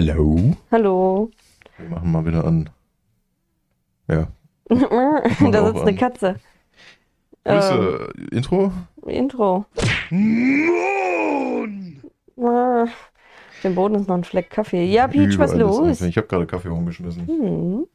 [0.00, 0.54] Hello.
[0.70, 1.28] Hallo.
[1.76, 2.70] Wir machen mal wieder an.
[4.06, 4.28] Ja.
[4.68, 5.96] da sitzt eine.
[5.96, 6.36] Katze.
[7.42, 8.12] Grüße.
[8.30, 8.72] Intro?
[9.04, 9.64] Ähm, Intro.
[12.40, 12.90] Ah, Auf
[13.64, 14.84] dem Boden ist noch ein Fleck Kaffee.
[14.84, 16.00] Ja, Peach, was los?
[16.02, 17.26] Ich habe gerade Kaffee umgeschmissen.
[17.26, 17.86] Hm,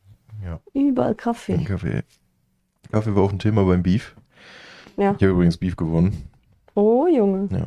[0.43, 0.59] Ja.
[0.73, 1.63] überall Kaffee.
[1.63, 2.03] Kaffee.
[2.91, 4.13] Kaffee war auch ein Thema beim Beef.
[4.97, 5.11] Ja.
[5.11, 6.29] Ich habe übrigens Beef gewonnen.
[6.75, 7.47] Oh, Junge.
[7.49, 7.65] Ja.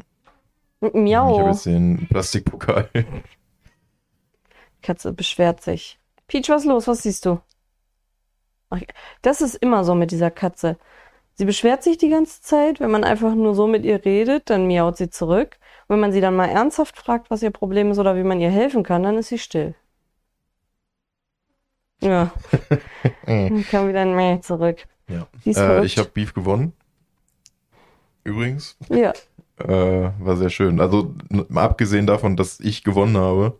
[0.82, 1.46] Ich habe Miau.
[1.48, 2.90] jetzt den Plastikpokal.
[4.86, 5.98] Katze beschwert sich.
[6.28, 6.86] Peach, was los?
[6.86, 7.40] Was siehst du?
[9.22, 10.78] Das ist immer so mit dieser Katze.
[11.34, 12.80] Sie beschwert sich die ganze Zeit.
[12.80, 15.58] Wenn man einfach nur so mit ihr redet, dann miaut sie zurück.
[15.86, 18.40] Und wenn man sie dann mal ernsthaft fragt, was ihr Problem ist oder wie man
[18.40, 19.74] ihr helfen kann, dann ist sie still.
[22.00, 22.32] Ja,
[23.26, 24.86] dann kam wieder ein Mäh zurück.
[25.08, 25.26] Ja.
[25.46, 26.72] Äh, ich habe Beef gewonnen.
[28.24, 28.76] Übrigens.
[28.88, 29.12] Ja,
[29.58, 30.80] Äh, war sehr schön.
[30.80, 31.14] Also,
[31.54, 33.58] abgesehen davon, dass ich gewonnen habe,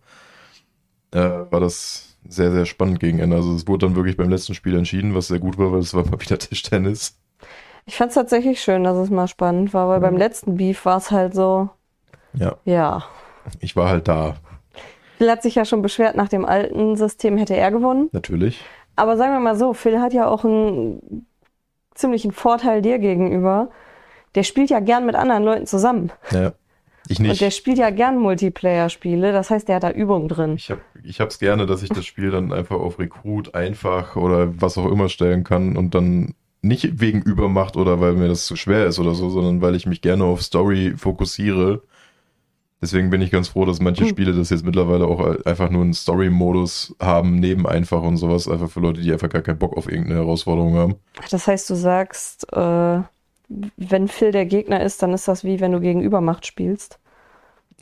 [1.16, 3.37] äh, war das sehr, sehr spannend gegen Ende.
[3.37, 5.95] Also, es wurde dann wirklich beim letzten Spiel entschieden, was sehr gut war, weil es
[5.95, 7.19] war mal wieder Tischtennis.
[7.86, 10.97] ich fand es tatsächlich schön, dass es mal spannend war, weil beim letzten Beef war
[10.98, 11.69] es halt so,
[12.34, 13.05] Ja, ja.
[13.61, 14.37] ich war halt da,
[15.19, 18.11] Phil hat sich ja schon beschwert, nach dem alten System hätte er gewonnen.
[18.12, 18.62] natürlich.
[18.97, 21.27] Aber sagen wir mal so, Phil hat ja auch einen
[21.94, 23.70] ziemlichen Vorteil dir gegenüber.
[24.34, 26.12] Der spielt ja gern mit anderen Leuten zusammen.
[26.31, 26.53] Ja,
[27.09, 27.57] ich Und der nicht.
[27.57, 29.33] spielt ja gern Multiplayer-Spiele.
[29.33, 30.55] Das heißt, der hat da Übung drin.
[30.57, 34.61] Ich, hab, ich hab's gerne, dass ich das Spiel dann einfach auf Rekrut einfach oder
[34.61, 38.57] was auch immer stellen kann und dann nicht wegen Übermacht oder weil mir das zu
[38.57, 41.83] schwer ist oder so, sondern weil ich mich gerne auf Story fokussiere.
[42.83, 44.11] Deswegen bin ich ganz froh, dass manche Hm.
[44.11, 48.69] Spiele das jetzt mittlerweile auch einfach nur einen Story-Modus haben, neben einfach und sowas, einfach
[48.71, 50.95] für Leute, die einfach gar keinen Bock auf irgendeine Herausforderung haben.
[51.31, 53.01] Das heißt, du sagst, äh,
[53.48, 56.98] wenn Phil der Gegner ist, dann ist das wie wenn du gegen Übermacht spielst.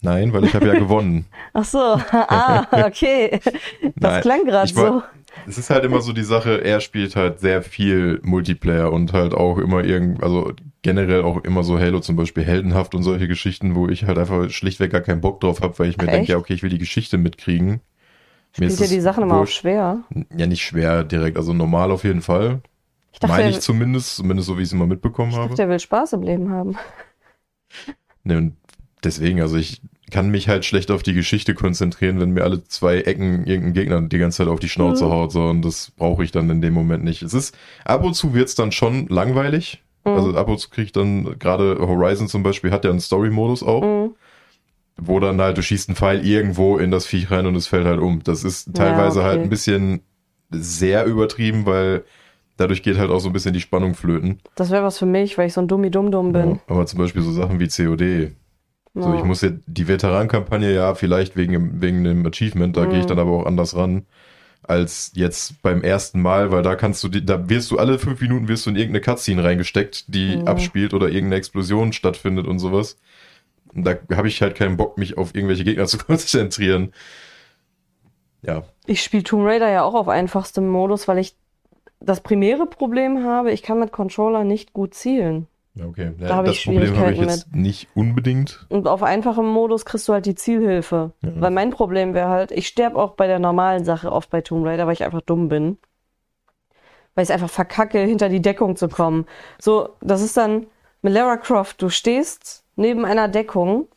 [0.03, 1.27] Nein, weil ich habe ja gewonnen.
[1.55, 1.79] Ach so,
[2.13, 3.41] ah, okay.
[3.97, 5.03] Das Nein, klang gerade so.
[5.47, 9.35] Es ist halt immer so die Sache, er spielt halt sehr viel Multiplayer und halt
[9.35, 13.75] auch immer irgend, also generell auch immer so Halo zum Beispiel heldenhaft und solche Geschichten,
[13.75, 16.39] wo ich halt einfach schlichtweg gar keinen Bock drauf habe, weil ich mir denke, ja,
[16.39, 17.81] okay, ich will die Geschichte mitkriegen.
[18.57, 19.61] Mir Spielt es die Sachen immer wurscht.
[19.61, 20.05] schwer?
[20.37, 22.63] Ja, nicht schwer direkt, also normal auf jeden Fall.
[23.15, 25.49] Ich dachte, Meine ich zumindest, zumindest so wie ich es immer mitbekommen ich habe.
[25.49, 26.77] dachte, der will Spaß im Leben haben.
[28.27, 28.57] Ne, und
[29.03, 33.01] deswegen, also ich kann mich halt schlecht auf die Geschichte konzentrieren, wenn mir alle zwei
[33.03, 35.11] Ecken irgendein Gegner die ganze Zeit auf die Schnauze Mhm.
[35.11, 37.21] haut, so, und das brauche ich dann in dem Moment nicht.
[37.23, 37.55] Es ist,
[37.85, 39.83] ab und zu wird's dann schon langweilig.
[40.05, 40.13] Mhm.
[40.13, 43.63] Also ab und zu kriege ich dann, gerade Horizon zum Beispiel hat ja einen Story-Modus
[43.63, 44.15] auch, Mhm.
[44.97, 47.87] wo dann halt, du schießt einen Pfeil irgendwo in das Viech rein und es fällt
[47.87, 48.23] halt um.
[48.23, 49.29] Das ist teilweise okay.
[49.29, 50.01] halt ein bisschen
[50.51, 52.05] sehr übertrieben, weil
[52.57, 54.41] dadurch geht halt auch so ein bisschen die Spannung flöten.
[54.55, 56.51] Das wäre was für mich, weil ich so ein Dummi-Dumm-Dumm bin.
[56.53, 58.33] Ja, aber zum Beispiel so Sachen wie COD,
[58.95, 59.15] so, Ja.
[59.17, 63.05] ich muss jetzt die Veteranenkampagne, ja, vielleicht wegen, dem- wegen dem Achievement, da gehe ich
[63.05, 63.09] Mhm.
[63.09, 64.07] dann aber auch anders ran
[64.67, 68.21] als jetzt beim ersten Mal, weil da kannst du, die, da wirst du alle fünf
[68.23, 70.47] Minuten wirst du in irgendeine Cutscene reingesteckt, die Mhm.
[70.49, 72.97] abspielt oder irgendeine Explosion stattfindet und sowas.
[73.75, 76.93] Und da habe ich halt keinen Bock, mich auf irgendwelche Gegner zu konzentrieren.
[78.43, 81.35] Ja, Ich spiele Tomb Raider ja auch auf einfachstem Modus, weil ich
[82.05, 85.47] das primäre Problem habe, ich kann mit Controller nicht gut zielen.
[85.81, 86.13] okay.
[86.19, 88.67] Ja, Da das Problem habe ich Schwierigkeiten jetzt nicht unbedingt.
[88.69, 91.13] Und auf einfachem Modus kriegst du halt die Zielhilfe.
[91.23, 91.31] Ja.
[91.37, 94.67] Weil mein Problem wäre halt, ich sterbe auch bei der normalen Sache oft bei Tomb
[94.67, 95.79] Raider, weil ich einfach dumm bin.
[97.15, 99.27] Weil ich es einfach verkacke, hinter die Deckung zu kommen.
[99.59, 100.67] So, das ist dann
[101.03, 103.89] mit Lara Croft, du stehst neben einer Deckung,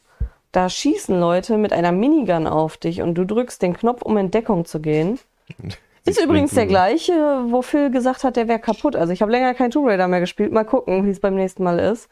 [0.52, 4.32] da schießen Leute mit einer Minigun auf dich und du drückst den Knopf, um in
[4.32, 5.20] Deckung zu gehen.
[6.08, 7.14] Ist übrigens der gleiche,
[7.50, 8.96] wo Phil gesagt hat, der wäre kaputt.
[8.96, 10.52] Also ich habe länger kein Tomb Raider mehr gespielt.
[10.52, 12.10] Mal gucken, wie es beim nächsten Mal ist.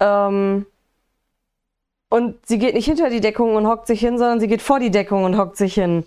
[0.00, 0.66] Ähm
[2.08, 4.78] und sie geht nicht hinter die Deckung und hockt sich hin, sondern sie geht vor
[4.78, 6.04] die Deckung und hockt sich hin.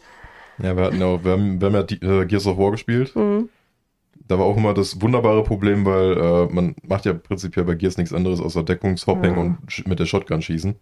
[0.61, 3.15] Ja, wir hatten ja, wir haben, wir haben ja die, äh, Gears of War gespielt.
[3.15, 3.49] Mhm.
[4.27, 7.97] Da war auch immer das wunderbare Problem, weil äh, man macht ja prinzipiell bei Gears
[7.97, 9.39] nichts anderes außer Deckungshopping Ja.
[9.39, 10.75] und mit der Shotgun schießen.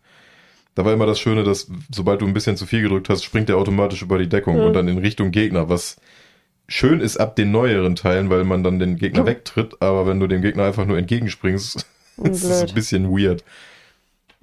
[0.75, 3.49] Da war immer das Schöne, dass sobald du ein bisschen zu viel gedrückt hast, springt
[3.49, 4.61] er automatisch über die Deckung Mhm.
[4.63, 5.97] und dann in Richtung Gegner, was
[6.67, 9.27] schön ist ab den neueren Teilen, weil man dann den Gegner Mhm.
[9.27, 11.85] wegtritt, aber wenn du dem Gegner einfach nur entgegenspringst,
[12.23, 13.43] ist es ein bisschen weird.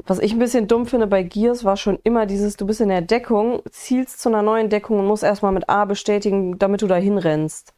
[0.06, 2.88] Was ich ein bisschen dumm finde bei Gears war schon immer dieses, du bist in
[2.88, 6.86] der Deckung, zielst zu einer neuen Deckung und musst erstmal mit A bestätigen, damit du
[6.88, 7.72] da hinrennst.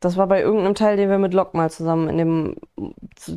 [0.00, 2.56] Das war bei irgendeinem Teil, den wir mit Lok mal zusammen in dem,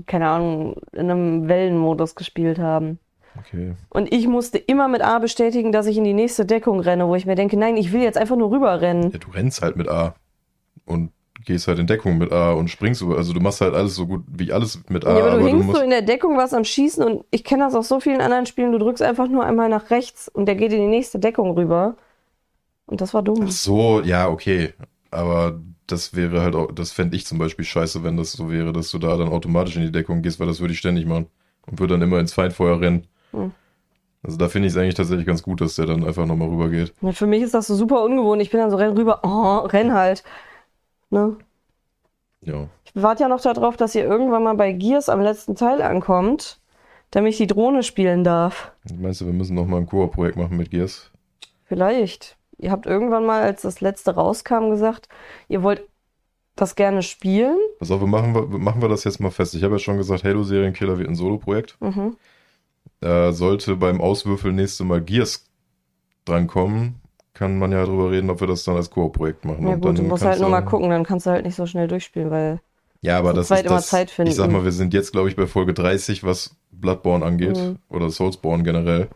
[0.05, 2.99] keine Ahnung, in einem Wellenmodus gespielt haben.
[3.39, 3.73] Okay.
[3.89, 7.15] Und ich musste immer mit A bestätigen, dass ich in die nächste Deckung renne, wo
[7.15, 9.11] ich mir denke, nein, ich will jetzt einfach nur rüberrennen.
[9.11, 10.15] Ja, du rennst halt mit A
[10.85, 11.11] und
[11.43, 13.03] gehst halt in Deckung mit A und springst.
[13.03, 15.41] Also du machst halt alles so gut wie alles mit A, Ja, aber du aber
[15.41, 15.77] du hängst musst.
[15.77, 18.45] so in der Deckung, was am Schießen und ich kenne das aus so vielen anderen
[18.45, 21.51] Spielen, du drückst einfach nur einmal nach rechts und der geht in die nächste Deckung
[21.51, 21.95] rüber.
[22.87, 23.43] Und das war dumm.
[23.47, 24.73] Ach so, ja, okay.
[25.11, 28.73] Aber das wäre halt auch, das fände ich zum Beispiel scheiße, wenn das so wäre,
[28.73, 31.27] dass du da dann automatisch in die Deckung gehst, weil das würde ich ständig machen.
[31.67, 33.07] Und würde dann immer ins Feindfeuer rennen.
[33.35, 33.51] Hm.
[34.23, 36.93] Also da finde ich es eigentlich tatsächlich ganz gut, dass der dann einfach nochmal rübergeht.
[37.01, 38.41] Ja, für mich ist das so super ungewohnt.
[38.41, 40.23] Ich bin dann so renn rüber, oh, renn halt.
[41.11, 41.35] Ne?
[42.41, 42.67] Ja.
[42.85, 46.59] Ich warte ja noch darauf, dass ihr irgendwann mal bei Gears am letzten Teil ankommt,
[47.11, 48.71] damit ich die Drohne spielen darf.
[48.97, 51.11] Meinst du, wir müssen nochmal ein Koop-Projekt machen mit Gears?
[51.65, 52.37] Vielleicht.
[52.57, 55.07] Ihr habt irgendwann mal, als das letzte rauskam, gesagt,
[55.49, 55.83] ihr wollt
[56.55, 57.57] das gerne spielen.
[57.79, 59.53] Pass auf, wir machen, wir, machen wir das jetzt mal fest.
[59.55, 61.77] Ich habe ja schon gesagt, Halo Serienkiller wird ein Solo-Projekt.
[61.81, 62.15] Mhm.
[63.05, 65.45] Äh, sollte beim Auswürfeln nächste Mal Gears
[66.25, 66.95] drankommen,
[67.33, 69.67] kann man ja drüber reden, ob wir das dann als Koop-Projekt machen.
[69.67, 71.67] Ja Und gut, du musst halt nur mal gucken, dann kannst du halt nicht so
[71.67, 72.59] schnell durchspielen, weil
[73.01, 73.93] Ja, aber das ist immer das.
[74.23, 77.57] Ich sag mal, wir sind jetzt, glaube ich, bei Folge 30, was Bloodborne angeht.
[77.57, 77.77] Mhm.
[77.89, 79.09] Oder Soulsborne generell.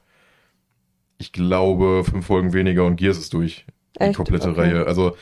[1.17, 3.65] Ich glaube, fünf Folgen weniger und Gears ist durch.
[3.95, 4.17] Die Echt?
[4.17, 4.61] komplette Okay.
[4.61, 4.85] Reihe.
[4.85, 5.15] Also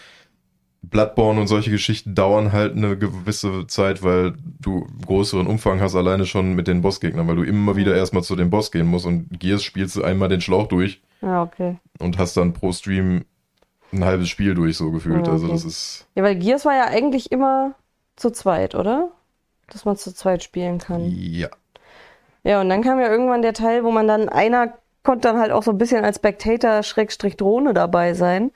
[0.82, 6.26] Bloodborne und solche Geschichten dauern halt eine gewisse Zeit, weil du größeren Umfang hast, alleine
[6.26, 9.40] schon mit den Bossgegnern, weil du immer wieder erstmal zu dem Boss gehen musst und
[9.40, 11.78] Gears spielst du einmal den Schlauch durch Ja, okay.
[12.00, 13.26] und hast dann pro Stream
[13.92, 15.26] ein halbes Spiel durch, so gefühlt.
[15.28, 15.54] Ja, Also okay.
[15.54, 16.08] das ist.
[16.16, 17.74] Ja, weil Gears war ja eigentlich immer
[18.16, 19.10] zu zweit, oder?
[19.70, 21.06] Dass man zu zweit spielen kann.
[21.06, 21.50] Ja.
[22.44, 25.52] Ja, und dann kam ja irgendwann der Teil, wo man dann, einer konnte dann halt
[25.52, 28.52] auch so ein bisschen als Spectator-Drohne dabei sein.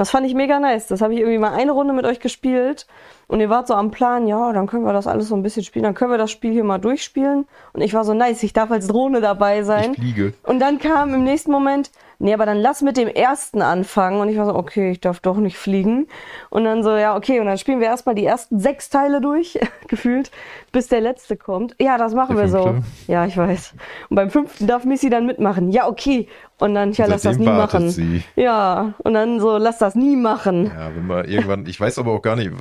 [0.00, 0.86] Das fand ich mega nice.
[0.86, 2.86] Das habe ich irgendwie mal eine Runde mit euch gespielt.
[3.26, 5.62] Und ihr wart so am Plan, ja, dann können wir das alles so ein bisschen
[5.62, 5.82] spielen.
[5.82, 7.46] Dann können wir das Spiel hier mal durchspielen.
[7.74, 9.92] Und ich war so nice, ich darf als Drohne dabei sein.
[9.92, 10.32] Ich fliege.
[10.44, 11.90] Und dann kam im nächsten Moment,
[12.20, 14.20] nee, aber dann lass mit dem ersten anfangen.
[14.20, 16.06] Und ich war so, okay, ich darf doch nicht fliegen.
[16.50, 19.58] Und dann so, ja, okay, und dann spielen wir erstmal die ersten sechs Teile durch,
[19.88, 20.30] gefühlt,
[20.70, 21.74] bis der letzte kommt.
[21.80, 22.62] Ja, das machen Der wir so.
[22.62, 23.12] fünfte?
[23.12, 23.74] Ja, ich weiß.
[24.08, 25.70] Und beim fünften darf Missy dann mitmachen.
[25.70, 26.28] Ja, okay.
[26.58, 27.90] Und dann, ja, lass das nie machen.
[27.90, 28.22] sie.
[28.36, 30.66] Ja, und dann so, lass das nie machen.
[30.66, 32.52] Ja, wenn man irgendwann, ich weiß aber auch gar nicht,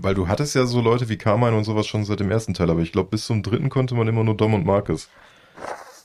[0.00, 2.70] weil du hattest ja so Leute wie Carmine und sowas schon seit dem ersten Teil,
[2.70, 5.08] aber ich glaube, bis zum dritten konnte man immer nur Dom und Marcus.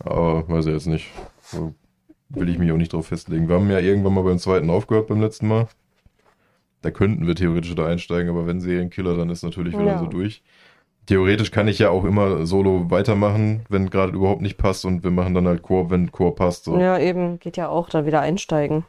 [0.03, 1.11] Aber weiß ich jetzt nicht.
[1.41, 1.73] So
[2.29, 3.47] will ich mich auch nicht drauf festlegen.
[3.47, 5.67] Wir haben ja irgendwann mal beim zweiten aufgehört beim letzten Mal.
[6.81, 9.99] Da könnten wir theoretisch da einsteigen, aber wenn Serienkiller, dann ist natürlich wieder Ja.
[9.99, 10.43] so durch.
[11.07, 15.11] Theoretisch kann ich ja auch immer solo weitermachen, wenn gerade überhaupt nicht passt und wir
[15.11, 18.21] machen dann halt Koop, wenn Koop passt, so, Ja, eben, geht ja auch, dann wieder
[18.21, 18.85] einsteigen.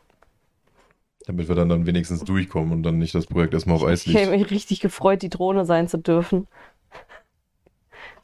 [1.26, 4.12] damit wir dann, dann wenigstens durchkommen und dann nicht das Projekt erstmal auf Eis Ich
[4.14, 4.26] liegt.
[4.26, 6.46] habe mich richtig gefreut, die Drohne sein zu dürfen.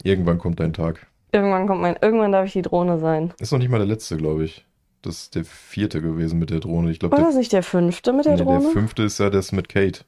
[0.05, 1.06] Irgendwann kommt dein Tag.
[1.32, 3.32] Irgendwann kommt mein, irgendwann darf ich die Drohne sein.
[3.41, 4.65] Ist noch nicht mal der letzte, glaube ich.
[5.03, 6.91] Das ist der vierte gewesen mit der Drohne.
[6.91, 8.61] Ich glaube, War das nicht der fünfte mit der nee, Drohne?
[8.61, 10.05] der fünfte ist ja das mit Kate.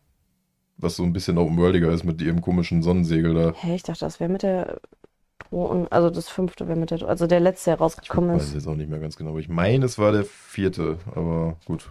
[0.77, 3.55] Was so ein bisschen open-worldiger ist mit ihrem komischen Sonnensegel da.
[3.57, 4.81] Hä, ich dachte, das wäre mit der
[5.51, 5.87] Drohne.
[5.91, 7.11] Also das fünfte wäre mit der Drohne.
[7.11, 8.55] Also der letzte, der Ich rausgekommen weiß ist.
[8.55, 9.31] jetzt auch nicht mehr ganz genau.
[9.31, 11.91] aber Ich meine, es war der vierte, aber gut.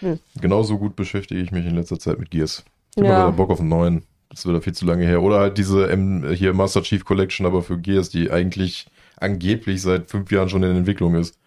[0.00, 0.18] Hm.
[0.40, 2.64] Genauso gut beschäftige ich mich in letzter Zeit mit Gears.
[2.96, 3.18] Ich habe Ja.
[3.20, 4.02] mal wieder Bock auf einen neuen.
[4.30, 5.22] Das ist wieder viel zu lange her.
[5.22, 8.86] Oder halt diese M hier Master Chief Collection, aber für Gears, die eigentlich
[9.18, 11.38] angeblich seit fünf Jahren schon in Entwicklung ist.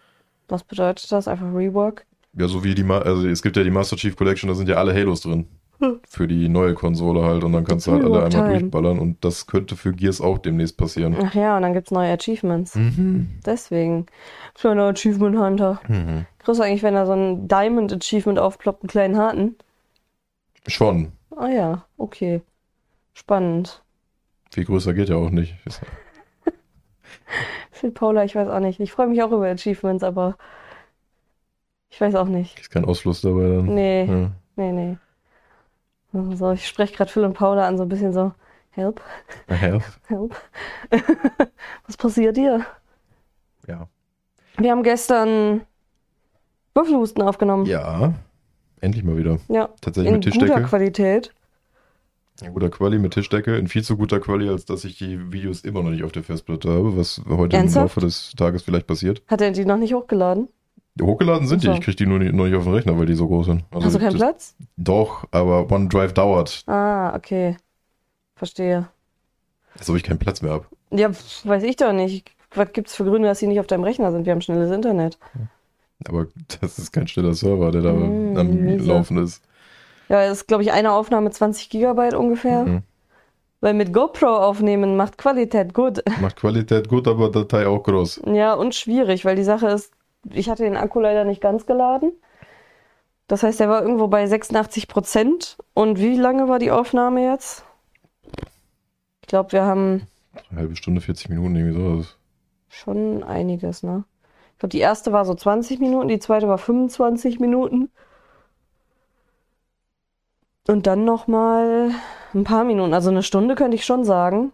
[0.48, 1.28] Was bedeutet das?
[1.28, 2.06] Einfach Rework?
[2.34, 4.68] Ja, so wie die, Ma also es gibt ja die Master Chief Collection, da sind
[4.68, 5.46] ja alle Halos drin.
[5.78, 6.00] Hm.
[6.08, 9.46] Für die neue Konsole halt und dann kannst du halt alle einmal durchballern und das
[9.46, 11.14] könnte für Gears auch demnächst passieren.
[11.20, 12.74] Ach ja, und dann gibt's neue Achievements.
[12.74, 13.28] Mhm.
[13.44, 14.06] Deswegen.
[14.54, 15.80] Kleiner Achievement Hunter.
[15.86, 16.24] Mhm.
[16.38, 19.56] Grüß eigentlich, wenn da so ein Diamond Achievement aufploppt, einen kleinen Harten.
[20.66, 21.12] Schon.
[21.36, 22.40] Ah ja, okay.
[23.12, 23.82] Spannend.
[24.50, 25.56] Viel größer geht ja auch nicht.
[27.86, 28.80] Phil Paula, ich weiß auch nicht.
[28.80, 30.36] Ich freue mich auch über Achievements, aber
[31.88, 32.58] ich weiß auch nicht.
[32.58, 33.66] Ist kein Ausfluss dabei dann.
[33.66, 34.30] Nee, Ja.
[34.56, 34.96] nee, nee.
[36.34, 38.32] So, ich spreche gerade Phil und Paula an, so ein bisschen so,
[38.70, 39.00] help,
[39.48, 39.54] Ja.
[39.56, 39.84] help.
[41.86, 42.66] Was passiert dir?
[43.68, 43.86] ja.
[44.58, 45.60] Wir haben gestern
[46.74, 47.66] Würfelhusten aufgenommen.
[47.66, 48.14] Ja.
[48.80, 49.38] Endlich mal wieder.
[49.48, 50.62] Ja, Tatsächlich in mit guter Tischdecke.
[50.68, 51.32] Qualität.
[52.42, 53.56] In guter Quali mit Tischdecke.
[53.56, 56.22] In viel zu guter Quali, als dass ich die Videos immer noch nicht auf der
[56.22, 57.76] Festplatte habe, was heute Ernsthaft?
[57.76, 59.22] im Laufe des Tages vielleicht passiert.
[59.28, 60.48] Hat er die noch nicht hochgeladen?
[61.00, 61.72] Hochgeladen sind die, so.
[61.72, 63.64] ich kriege die nur nicht, noch nicht auf den Rechner, weil die so groß sind.
[63.70, 64.56] Also Hast du keinen das- Platz?
[64.76, 66.62] Doch, aber OneDrive dauert.
[66.66, 67.56] Ah, okay.
[68.34, 68.88] Verstehe.
[69.78, 70.66] Als ob ich keinen Platz mehr habe.
[70.90, 71.10] Ja,
[71.44, 72.30] weiß ich doch nicht.
[72.54, 74.24] Was gibt's für Gründe, dass sie nicht auf deinem Rechner sind?
[74.24, 75.18] Wir haben schnelles Internet.
[76.06, 76.26] Aber
[76.60, 78.86] das ist kein stiller Server, der da Mm, am miese.
[78.86, 79.42] Laufen ist.
[80.08, 82.64] Ja, das ist, glaube ich, eine Aufnahme 20 Gigabyte ungefähr.
[82.64, 82.82] Mhm.
[83.60, 86.02] Weil mit GoPro aufnehmen macht Qualität gut.
[86.20, 88.22] Macht Qualität gut, aber Datei auch groß.
[88.26, 89.92] Ja, und schwierig, weil die Sache ist,
[90.30, 92.12] ich hatte den Akku leider nicht ganz geladen.
[93.28, 95.56] Das heißt, der war irgendwo bei 86 Prozent.
[95.74, 97.64] Und wie lange war die Aufnahme jetzt?
[99.22, 100.06] Ich glaube, wir haben
[100.50, 102.16] Eine halbe Stunde, 40 Minuten, irgendwie sowas.
[102.68, 104.04] schon einiges, ne?
[104.52, 107.90] Ich glaube, die erste war so 20 Minuten, die zweite war 25 Minuten.
[110.66, 111.92] Und dann nochmal
[112.34, 114.52] ein paar Minuten, also eine Stunde könnte ich schon sagen.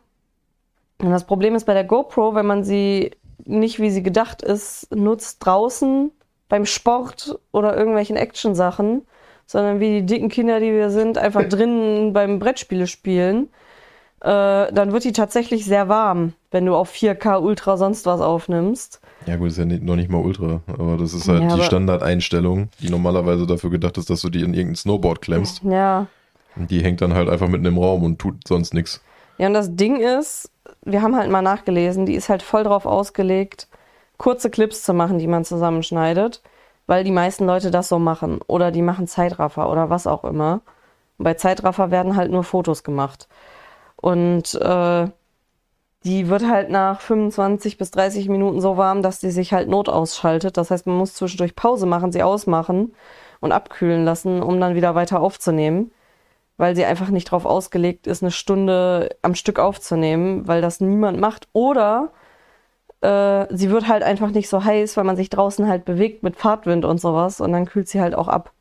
[1.01, 3.13] Und das Problem ist bei der GoPro, wenn man sie
[3.45, 6.13] nicht wie sie gedacht ist, nutzt draußen
[6.49, 9.03] beim Sport oder irgendwelchen Action-Sachen,
[9.47, 13.49] sondern wie die dicken Kinder, die wir sind, einfach drinnen beim Brettspiele spielen,
[14.21, 19.01] äh, dann wird die tatsächlich sehr warm, wenn du auf 4K Ultra sonst was aufnimmst.
[19.27, 21.63] Ja gut, ist ja nicht, noch nicht mal Ultra, aber das ist halt Ja, die
[21.63, 25.63] Standardeinstellung, die normalerweise dafür gedacht ist, dass du die in irgendein Snowboard klemmst.
[25.63, 26.07] Ja.
[26.57, 29.03] Und die hängt dann halt einfach mitten im Raum und tut sonst nichts.
[29.39, 30.51] Ja, und das Ding ist,
[30.85, 33.69] wir haben halt mal nachgelesen, die ist halt voll drauf ausgelegt,
[34.19, 36.43] kurze Clips zu machen, die man zusammenschneidet,
[36.87, 38.41] weil die meisten Leute das so machen.
[38.47, 40.61] Oder die machen Zeitraffer oder was auch immer.
[41.19, 43.29] Und bei Zeitraffer werden halt nur Fotos gemacht.
[43.97, 45.07] Und äh,
[46.05, 50.57] die wird halt nach 25 bis 30 Minuten so warm, dass die sich halt notausschaltet.
[50.57, 52.95] Das heißt, man muss zwischendurch Pause machen, sie ausmachen
[53.41, 55.93] und abkühlen lassen, um dann wieder weiter aufzunehmen
[56.63, 61.19] weil sie einfach nicht drauf ausgelegt ist, eine Stunde am Stück aufzunehmen, weil das niemand
[61.19, 61.49] macht.
[61.53, 62.13] Oder
[63.01, 66.37] äh, sie wird halt einfach nicht so heiß, weil man sich draußen halt bewegt mit
[66.37, 68.53] Fahrtwind und sowas und dann kühlt sie halt auch ab.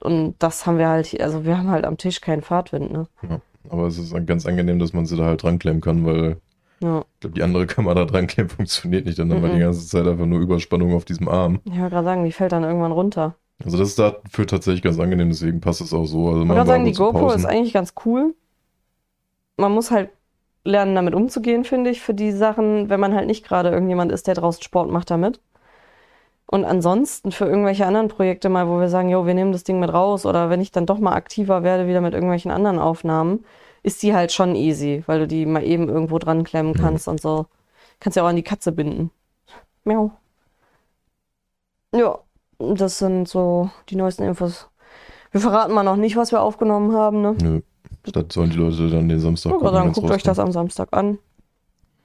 [0.00, 3.06] Und das haben wir halt, also wir haben halt am Tisch keinen Fahrtwind, ne?
[3.22, 3.40] Ja.
[3.70, 6.36] Aber es ist ganz angenehm, dass man sie da halt dran klemmen kann, weil
[6.80, 7.00] Ja.
[7.14, 9.18] ich glaube, die andere Kamera dran klemmen funktioniert nicht.
[9.18, 9.54] Dann haben wir Mhm.
[9.54, 11.60] die ganze Zeit einfach nur Überspannung auf diesem Arm.
[11.64, 13.34] Ich wollte gerade sagen, die fällt dann irgendwann runter.
[13.64, 16.28] Also das ist dafür tatsächlich ganz angenehm, deswegen passt es auch so.
[16.28, 17.38] Also Ich man wollte gerade war sagen, die GoPro Pausen.
[17.40, 18.34] ist eigentlich ganz cool.
[19.56, 20.10] Man muss halt
[20.64, 24.26] lernen, damit umzugehen, finde ich, für die Sachen, wenn man halt nicht gerade irgendjemand ist,
[24.26, 25.40] der draußen Sport macht damit.
[26.50, 29.78] Und ansonsten für irgendwelche anderen Projekte mal, wo wir sagen, jo, wir nehmen das Ding
[29.80, 33.44] mit raus oder wenn ich dann doch mal aktiver werde, wieder mit irgendwelchen anderen Aufnahmen,
[33.82, 36.80] ist die halt schon easy, weil du die mal eben irgendwo dran klemmen Mhm.
[36.80, 37.44] kannst und so.
[38.00, 39.10] Kannst ja auch an die Katze binden.
[39.84, 40.10] Miau.
[41.94, 42.18] Ja,
[42.58, 44.68] das sind so die neuesten Infos.
[45.32, 47.36] Wir verraten mal noch nicht, was wir aufgenommen haben, ne?
[47.42, 47.60] Nö.
[48.04, 51.18] Das sollen die Leute dann den Samstag sagen, wenn's guckt euch das am Samstag an.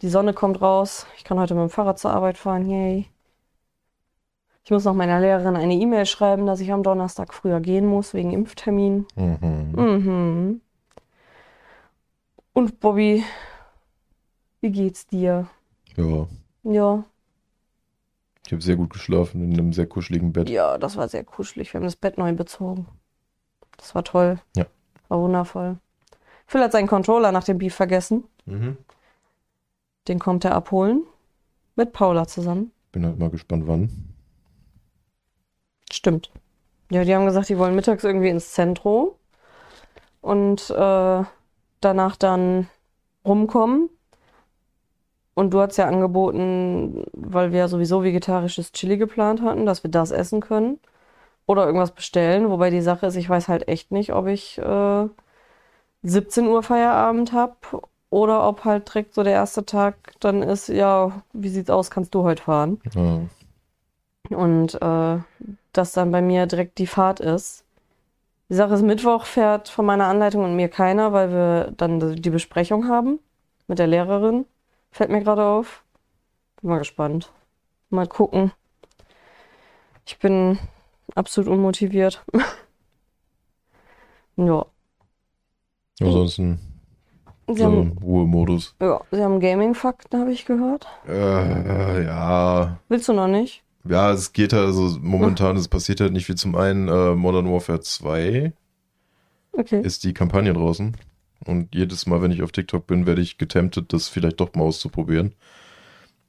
[0.01, 1.07] Die Sonne kommt raus.
[1.15, 2.69] Ich kann heute mit dem Fahrrad zur Arbeit fahren.
[2.69, 3.07] Yay.
[4.65, 8.13] Ich muss noch meiner Lehrerin eine E-Mail schreiben, dass ich am Donnerstag früher gehen muss,
[8.13, 9.05] wegen Impftermin.
[9.15, 9.73] Mhm.
[9.75, 10.61] Mhm.
[12.53, 13.23] Und Bobby,
[14.61, 15.47] wie geht's dir?
[15.97, 16.27] Ja,
[16.63, 17.03] Ja,
[18.45, 20.49] ich habe sehr gut geschlafen in einem sehr kuscheligen Bett.
[20.49, 21.73] ja, das war sehr kuschelig.
[21.73, 22.87] Wir haben das Bett neu bezogen.
[23.77, 24.39] Das war toll.
[24.55, 24.65] Ja.
[25.09, 25.77] War wundervoll.
[26.45, 28.23] Phil hat seinen Controller nach dem Beef vergessen.
[28.45, 28.77] Mhm.
[30.07, 31.03] Den kommt er abholen.
[31.75, 32.71] Mit Paula zusammen.
[32.91, 34.12] Bin halt mal gespannt, wann.
[36.03, 36.31] Stimmt.
[36.91, 39.11] Ja, die haben gesagt, die wollen mittags irgendwie ins Zentrum
[40.19, 41.23] und äh,
[41.79, 42.67] danach dann
[43.25, 43.89] rumkommen.
[45.33, 49.91] Und du hast ja angeboten, weil wir ja sowieso vegetarisches Chili geplant hatten, dass wir
[49.91, 50.77] das essen können
[51.45, 52.49] oder irgendwas bestellen.
[52.49, 55.07] Wobei die Sache ist, ich weiß halt echt nicht, ob ich äh,
[56.01, 57.55] 17 Uhr Feierabend habe
[58.09, 62.13] oder ob halt direkt so der erste Tag dann ist, ja, wie sieht's aus, kannst
[62.13, 62.81] du heute fahren?
[62.93, 64.37] Ja.
[64.37, 65.19] Und äh,
[65.73, 67.65] dass dann bei mir direkt die Fahrt ist.
[68.49, 72.29] Die Sache ist, Mittwoch fährt von meiner Anleitung und mir keiner, weil wir dann die
[72.29, 73.19] Besprechung haben
[73.67, 74.45] mit der Lehrerin.
[74.91, 75.83] Fällt mir gerade auf.
[76.61, 77.31] Bin mal gespannt.
[77.89, 78.51] Mal gucken.
[80.05, 80.59] Ich bin
[81.15, 82.23] absolut unmotiviert.
[84.35, 84.65] ja.
[86.01, 86.59] Ansonsten
[87.47, 88.75] Sie so haben, Ruhemodus.
[88.81, 90.87] ja, sie haben Gaming-Fakten, habe ich gehört.
[91.07, 92.77] Äh, ja.
[92.87, 93.62] Willst du noch nicht?
[93.87, 96.35] Ja, es geht halt, also momentan, es passiert halt nicht viel.
[96.35, 98.53] Zum einen, äh, Modern Warfare 2
[99.51, 99.81] Okay.
[99.81, 100.95] ist die Kampagne draußen.
[101.45, 104.63] Und jedes Mal, wenn ich auf TikTok bin, werde ich getemptet, das vielleicht doch mal
[104.63, 105.33] auszuprobieren.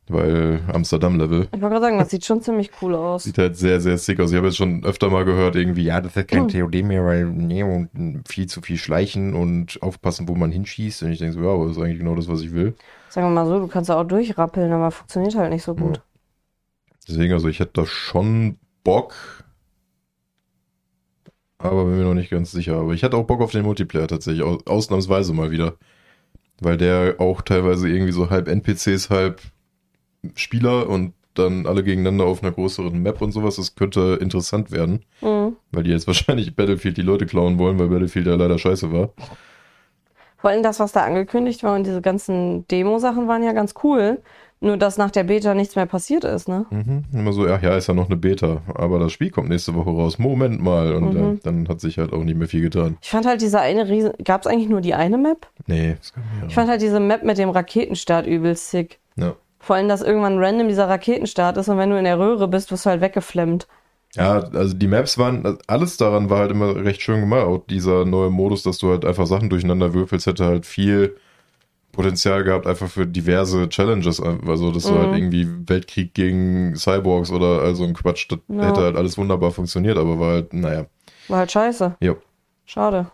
[0.07, 3.25] Weil Amsterdam-Level Ich wollte gerade sagen, das sieht schon ziemlich cool aus.
[3.25, 4.31] sieht halt sehr, sehr sick aus.
[4.33, 6.49] Ich habe jetzt schon öfter mal gehört, irgendwie, ja, das hat kein Hm.
[6.49, 7.89] TOD mehr, weil nee, und
[8.29, 11.05] viel zu viel schleichen und aufpassen, wo man hinschießt.
[11.05, 12.75] Und ich denke so, ja, aber das ist eigentlich genau das, was ich will.
[13.09, 16.03] Sagen wir mal so, du kannst ja auch durchrappeln, aber funktioniert halt nicht so gut.
[17.09, 19.15] Deswegen, also ich hätte da schon Bock,
[21.59, 22.77] aber bin mir noch nicht ganz sicher.
[22.77, 25.75] Aber ich hatte auch Bock auf den Multiplayer tatsächlich, au- ausnahmsweise mal wieder.
[26.61, 29.41] Weil der auch teilweise irgendwie so halb NPCs, halb
[30.35, 33.57] Spieler und dann alle gegeneinander auf einer größeren Map und sowas.
[33.57, 35.57] Das könnte interessant werden, Mhm.
[35.73, 39.13] weil die jetzt wahrscheinlich Battlefield die Leute klauen wollen, weil Battlefield ja leider scheiße war.
[40.39, 44.23] Vor allem das, was da angekündigt war und diese ganzen Demo-Sachen waren ja ganz cool.
[44.65, 46.65] Nur, dass nach der Beta nichts mehr passiert ist, ne?
[46.71, 47.05] Mhm.
[47.13, 49.91] Immer so, ach ja, ist ja noch eine Beta, aber das Spiel kommt nächste Woche
[49.91, 50.19] raus.
[50.19, 50.95] Moment mal.
[50.95, 51.35] Und Mhm.
[51.37, 52.97] äh, dann hat sich halt auch nicht mehr viel getan.
[53.03, 54.13] Ich fand halt diese eine riesen...
[54.25, 55.47] Gab es eigentlich nur die eine Map?
[55.67, 56.47] Nee, das kann ja.
[56.49, 58.99] Ich fand halt diese Map mit dem Raketenstart übelst sick.
[59.17, 59.35] ja.
[59.61, 62.71] Vor allem, dass irgendwann random dieser Raketenstart ist und wenn du in der Röhre bist,
[62.71, 63.67] wirst du halt weggeflemmt.
[64.15, 67.45] Ja, also die Maps waren, alles daran war halt immer recht schön gemacht.
[67.45, 71.17] Auch dieser neue Modus, dass du halt einfach Sachen durcheinander würfelst, hätte halt viel
[71.95, 74.21] Potenzial gehabt, einfach für diverse Challenges.
[74.21, 75.15] Also, dass du halt Mhm.
[75.17, 78.67] irgendwie Weltkrieg gegen Cyborgs oder all so ein Quatsch, das Ja.
[78.69, 80.87] hätte halt alles wunderbar funktioniert, aber war halt, naja.
[81.29, 81.97] War halt scheiße.
[82.01, 82.17] Jo.
[82.67, 83.11] Schade.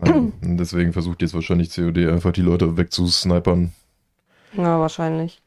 [0.00, 3.72] Und deswegen versucht jetzt wahrscheinlich COD einfach die Leute wegzusnipern.
[4.52, 5.42] Ja, wahrscheinlich.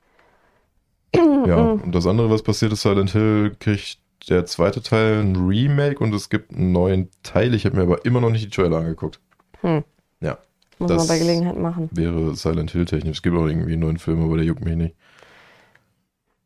[1.16, 1.22] Ja,
[1.58, 1.82] Mhm.
[1.86, 6.14] und das andere, was passiert ist, Silent Hill kriegt der zweite Teil ein Remake und
[6.14, 7.54] es gibt einen neuen Teil.
[7.56, 9.20] Ich habe mir aber immer noch nicht die Trailer angeguckt.
[9.62, 9.84] Hm.
[10.20, 10.38] Ja,
[10.82, 11.90] Muss Das- man bei Gelegenheit machen.
[11.94, 13.18] wäre Silent Hill technisch.
[13.18, 14.96] Es gibt auch irgendwie einen neuen Film, aber der juckt mich nicht.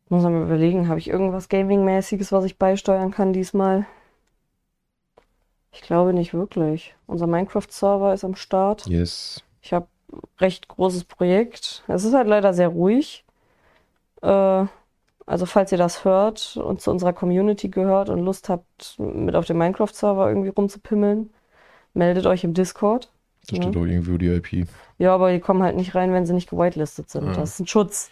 [0.10, 3.86] Muss man mal überlegen, habe ich irgendwas Gaming-mäßiges, was ich beisteuern kann diesmal?
[5.72, 6.96] Ich glaube nicht wirklich.
[7.08, 8.86] Unser Minecraft-Server ist am Start.
[8.88, 9.44] Yes.
[9.62, 9.88] Ich habe
[10.39, 11.84] recht großes Projekt.
[11.88, 13.25] Es ist halt leider sehr ruhig.
[14.22, 14.65] Äh,
[15.25, 19.46] also falls ihr das hört und zu unserer Community gehört und Lust habt, mit auf
[19.46, 21.32] dem Minecraft-Server irgendwie rumzupimmeln,
[21.94, 23.10] meldet euch im Discord.
[23.48, 23.62] Da Ja.
[23.64, 24.68] steht auch irgendwo die IP.
[24.98, 27.28] Ja, aber die kommen halt nicht rein, wenn sie nicht gewitelistet sind.
[27.30, 27.34] Ah.
[27.34, 28.10] Das ist ein Schutz.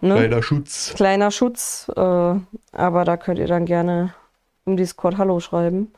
[0.00, 0.14] Ne?
[0.14, 0.92] Leider Schutz.
[0.94, 2.00] Kleiner Schutz, äh,
[2.72, 4.14] aber da könnt ihr dann gerne
[4.66, 5.92] im Discord Hallo schreiben.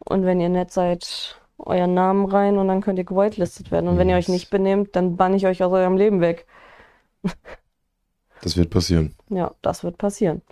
[0.00, 3.88] Und wenn ihr nett seid, euren Namen rein und dann könnt ihr gewitelistet werden.
[3.88, 4.32] Und wenn ihr euch Yes.
[4.34, 6.46] nicht benehmt, dann bann ich euch aus eurem Leben weg.
[8.42, 9.14] Das wird passieren.
[9.28, 10.42] Ja, das wird passieren.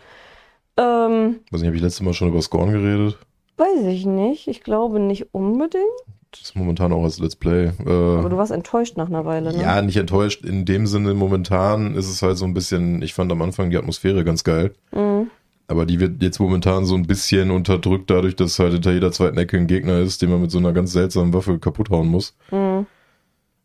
[0.76, 3.18] Ähm, Weiß nicht, habe ich letztes Mal schon über Scorn geredet?
[3.56, 4.46] weiß ich nicht.
[4.48, 5.84] Ich glaube nicht unbedingt.
[6.32, 7.72] Das ist momentan auch als Let's Play.
[7.80, 9.60] Aber Äh, du warst enttäuscht nach einer Weile, ne?
[9.62, 10.44] ja, nicht enttäuscht.
[10.44, 13.76] In dem Sinne, momentan ist es halt so ein bisschen, ich fand am Anfang die
[13.76, 14.72] Atmosphäre ganz geil.
[14.92, 15.30] Mhm.
[15.66, 19.38] Aber die wird jetzt momentan so ein bisschen unterdrückt, dadurch, dass halt hinter jeder zweiten
[19.38, 22.36] Ecke ein Gegner ist, den man mit so einer ganz seltsamen Waffe kaputt hauen muss.
[22.50, 22.86] Mhm.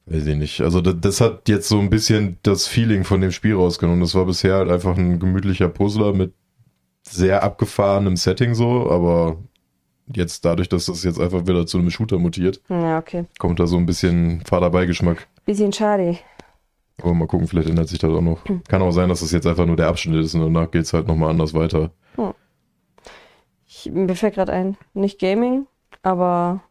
[0.08, 0.62] Weiß ich nicht.
[0.62, 4.02] Also das, das hat jetzt so ein bisschen das Feeling von dem Spiel rausgenommen.
[4.02, 6.34] Das war bisher halt einfach ein gemütlicher Puzzler mit
[7.08, 9.38] sehr abgefahrenem Setting so, aber
[10.14, 13.26] jetzt dadurch, dass das jetzt einfach wieder zu einem Shooter mutiert, Ja, okay.
[13.40, 15.28] kommt da so ein bisschen Faderbeigeschmack.
[15.46, 16.18] Bisschen schade.
[17.02, 18.40] Aber mal gucken, vielleicht ändert sich das auch noch.
[18.68, 21.08] Kann auch sein, dass das jetzt einfach nur der Abschnitt ist und danach geht's halt
[21.08, 21.92] nochmal anders weiter.
[23.68, 25.68] Ich, mir fällt gerade ein, nicht Gaming,
[26.04, 26.62] aber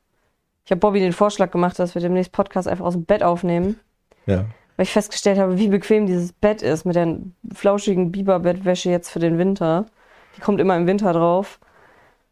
[0.64, 3.78] ich habe Bobby den Vorschlag gemacht, dass wir demnächst Podcast einfach aus dem Bett aufnehmen,
[4.26, 4.46] Ja.
[4.76, 7.18] weil ich festgestellt habe, wie bequem dieses Bett ist mit der
[7.52, 9.86] flauschigen Biberbettwäsche jetzt für den Winter.
[10.36, 11.60] Die kommt immer im Winter drauf.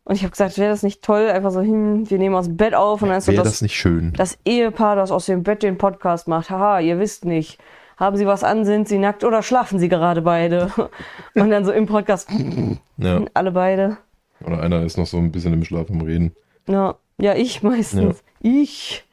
[0.05, 2.57] Und ich habe gesagt, wäre das nicht toll, einfach so, hm, wir nehmen aus dem
[2.57, 4.13] Bett auf und dann ist so das, das nicht schön?
[4.17, 6.51] das Ehepaar, das aus dem Bett den Podcast macht.
[6.51, 7.59] Haha, ihr wisst nicht.
[7.97, 10.73] Haben sie was an, sind sie nackt oder schlafen sie gerade beide?
[11.35, 12.29] Und dann so im Podcast,
[12.97, 13.23] Ja.
[13.35, 13.99] alle beide.
[14.45, 16.35] Oder einer ist noch so ein bisschen im Schlaf am Reden.
[16.67, 18.25] Ja, ja, ich meistens.
[18.41, 19.05] Ich.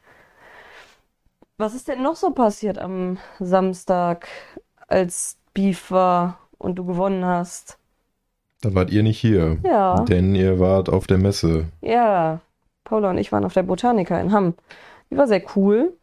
[1.57, 4.27] Was ist denn noch so passiert am Samstag,
[4.87, 7.78] als Beef war und du gewonnen hast?
[8.61, 9.57] Da wart ihr nicht hier.
[9.63, 11.65] Ja, Denn ihr wart auf der Messe.
[11.81, 12.39] ja.
[12.85, 14.55] Paula und ich waren auf der Botanica in Hamm.
[15.11, 15.93] Die war sehr cool.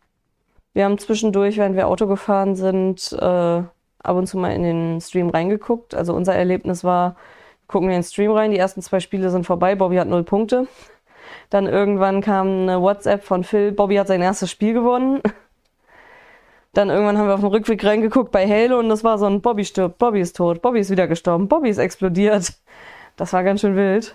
[0.72, 5.00] Wir haben zwischendurch, während wir Auto gefahren sind, äh, ab und zu mal in den
[5.00, 5.96] Stream reingeguckt.
[5.96, 7.16] Also unser Erlebnis war,
[7.66, 10.22] gucken wir in den Stream rein, die ersten zwei Spiele sind vorbei, Bobby hat null
[10.22, 10.68] Punkte.
[11.50, 15.20] Dann irgendwann kam eine WhatsApp von Phil, Bobby hat sein erstes Spiel gewonnen.
[16.76, 19.40] Dann irgendwann haben wir auf dem Rückweg reingeguckt bei Halo und das war so ein
[19.40, 22.52] Bobby stirbt, Bobby ist tot, Bobby ist wieder gestorben, Bobby ist explodiert.
[23.16, 24.14] Das war ganz schön wild.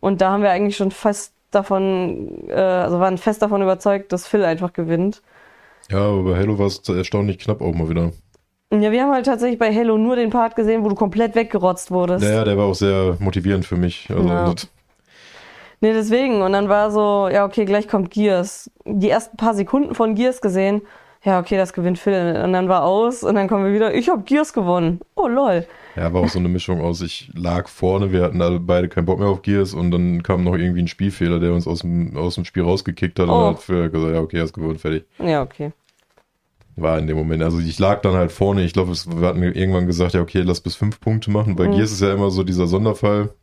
[0.00, 4.26] Und da haben wir eigentlich schon fest davon, äh, also waren fest davon überzeugt, dass
[4.26, 5.22] Phil einfach gewinnt.
[5.88, 8.10] Ja, aber bei Halo war es erstaunlich knapp auch mal wieder.
[8.72, 11.92] Ja, wir haben halt tatsächlich bei Halo nur den Part gesehen, wo du komplett weggerotzt
[11.92, 12.24] wurdest.
[12.24, 14.08] Naja, der war auch sehr motivierend für mich.
[14.10, 14.52] Also Ja.
[15.80, 16.42] Nee, deswegen.
[16.42, 18.68] Und dann war so, ja, okay, gleich kommt Gears.
[18.84, 20.82] Die ersten paar Sekunden von Gears gesehen.
[21.22, 22.40] Ja, okay, das gewinnt Phil.
[22.42, 25.00] Und dann war aus und dann kommen wir wieder, ich hab Gears gewonnen.
[25.16, 25.66] Oh, lol.
[25.96, 29.04] ja, war auch so eine Mischung aus, ich lag vorne, wir hatten alle beide keinen
[29.04, 32.16] Bock mehr auf Gears und dann kam noch irgendwie ein Spielfehler, der uns aus dem,
[32.16, 33.32] aus dem Spiel rausgekickt hat Oh.
[33.32, 35.04] und hat für gesagt, ja, okay, hast gewonnen, fertig.
[35.18, 35.72] Ja, okay.
[36.76, 37.42] War in dem Moment.
[37.42, 40.62] Also ich lag dann halt vorne, ich glaube, wir hatten irgendwann gesagt, ja, okay, lass
[40.62, 41.54] bis fünf Punkte machen.
[41.56, 41.72] Bei Mhm.
[41.72, 43.34] Gears ist ja immer so dieser Sonderfall.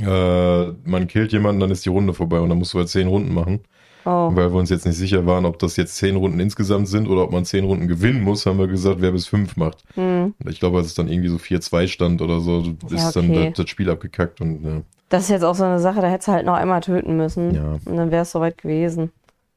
[0.00, 3.06] Äh, man killt jemanden, dann ist die Runde vorbei und dann musst du halt zehn
[3.06, 3.60] Runden machen.
[4.04, 4.30] Oh.
[4.34, 7.22] Weil wir uns jetzt nicht sicher waren, ob das jetzt zehn Runden insgesamt sind oder
[7.24, 9.84] ob man zehn Runden gewinnen muss, haben wir gesagt, wer bis fünf macht.
[9.94, 10.34] Hm.
[10.46, 13.48] Ich glaube, als es dann irgendwie so 4-2 stand oder so, ist Ja, dann okay.
[13.50, 16.28] das, das Spiel abgekackt und ja, Das ist jetzt auch so eine Sache, da hättest
[16.28, 17.54] du halt noch einmal töten müssen.
[17.54, 19.10] ja, Und dann wäre es soweit gewesen.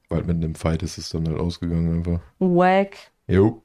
[0.10, 2.20] bald mit einem Fight ist es dann halt ausgegangen einfach.
[2.40, 2.98] Wack.
[3.28, 3.62] Jo.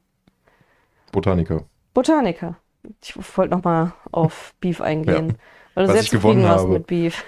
[1.13, 1.65] Botaniker.
[1.95, 2.57] Botaniker.
[3.03, 5.35] Ich wollte nochmal auf Beef eingehen.
[5.75, 6.75] Weil du Was sehr ich gewonnen warst habe.
[6.75, 7.25] mit Beef.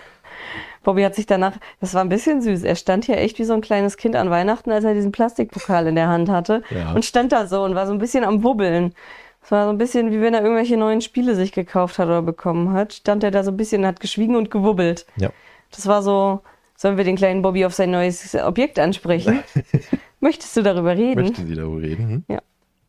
[0.83, 2.62] Bobby hat sich danach, das war ein bisschen süß.
[2.62, 5.87] Er stand hier echt wie so ein kleines Kind an Weihnachten, als er diesen Plastikpokal
[5.87, 6.62] in der Hand hatte.
[6.71, 6.93] Ja.
[6.93, 8.95] Und stand da so und war so ein bisschen am Wubbeln.
[9.43, 12.23] Es war so ein bisschen, wie wenn er irgendwelche neuen Spiele sich gekauft hat oder
[12.23, 12.95] bekommen hat.
[12.95, 15.07] Stand er da so ein bisschen, hat geschwiegen und gewubbelt.
[15.16, 15.31] Ja.
[15.71, 16.40] Das war so,
[16.77, 19.43] sollen wir den kleinen Bobby auf sein neues Objekt ansprechen?
[20.21, 21.23] Möchtest du darüber reden?
[21.23, 22.25] Möchten Sie darüber reden?
[22.29, 22.38] Hm?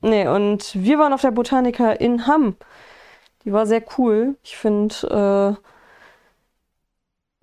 [0.02, 2.56] Nee, und wir waren auf der Botanica in Hamm.
[3.46, 4.36] Die war sehr cool.
[4.44, 5.71] Ich finde, äh,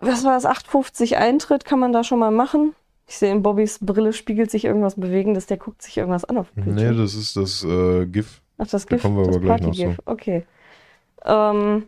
[0.00, 0.44] was war das?
[0.46, 2.74] 8,50 Eintritt kann man da schon mal machen.
[3.06, 6.50] Ich sehe in Bobbys Brille spiegelt sich irgendwas Bewegendes, der guckt sich irgendwas an auf
[6.52, 6.98] dem Nee, Bildschirm.
[6.98, 8.40] das ist das äh, GIF.
[8.58, 9.98] Ach, das da Gift, kommen wir das aber gleich noch Party-GIF.
[10.04, 10.46] Okay.
[11.24, 11.86] Ähm,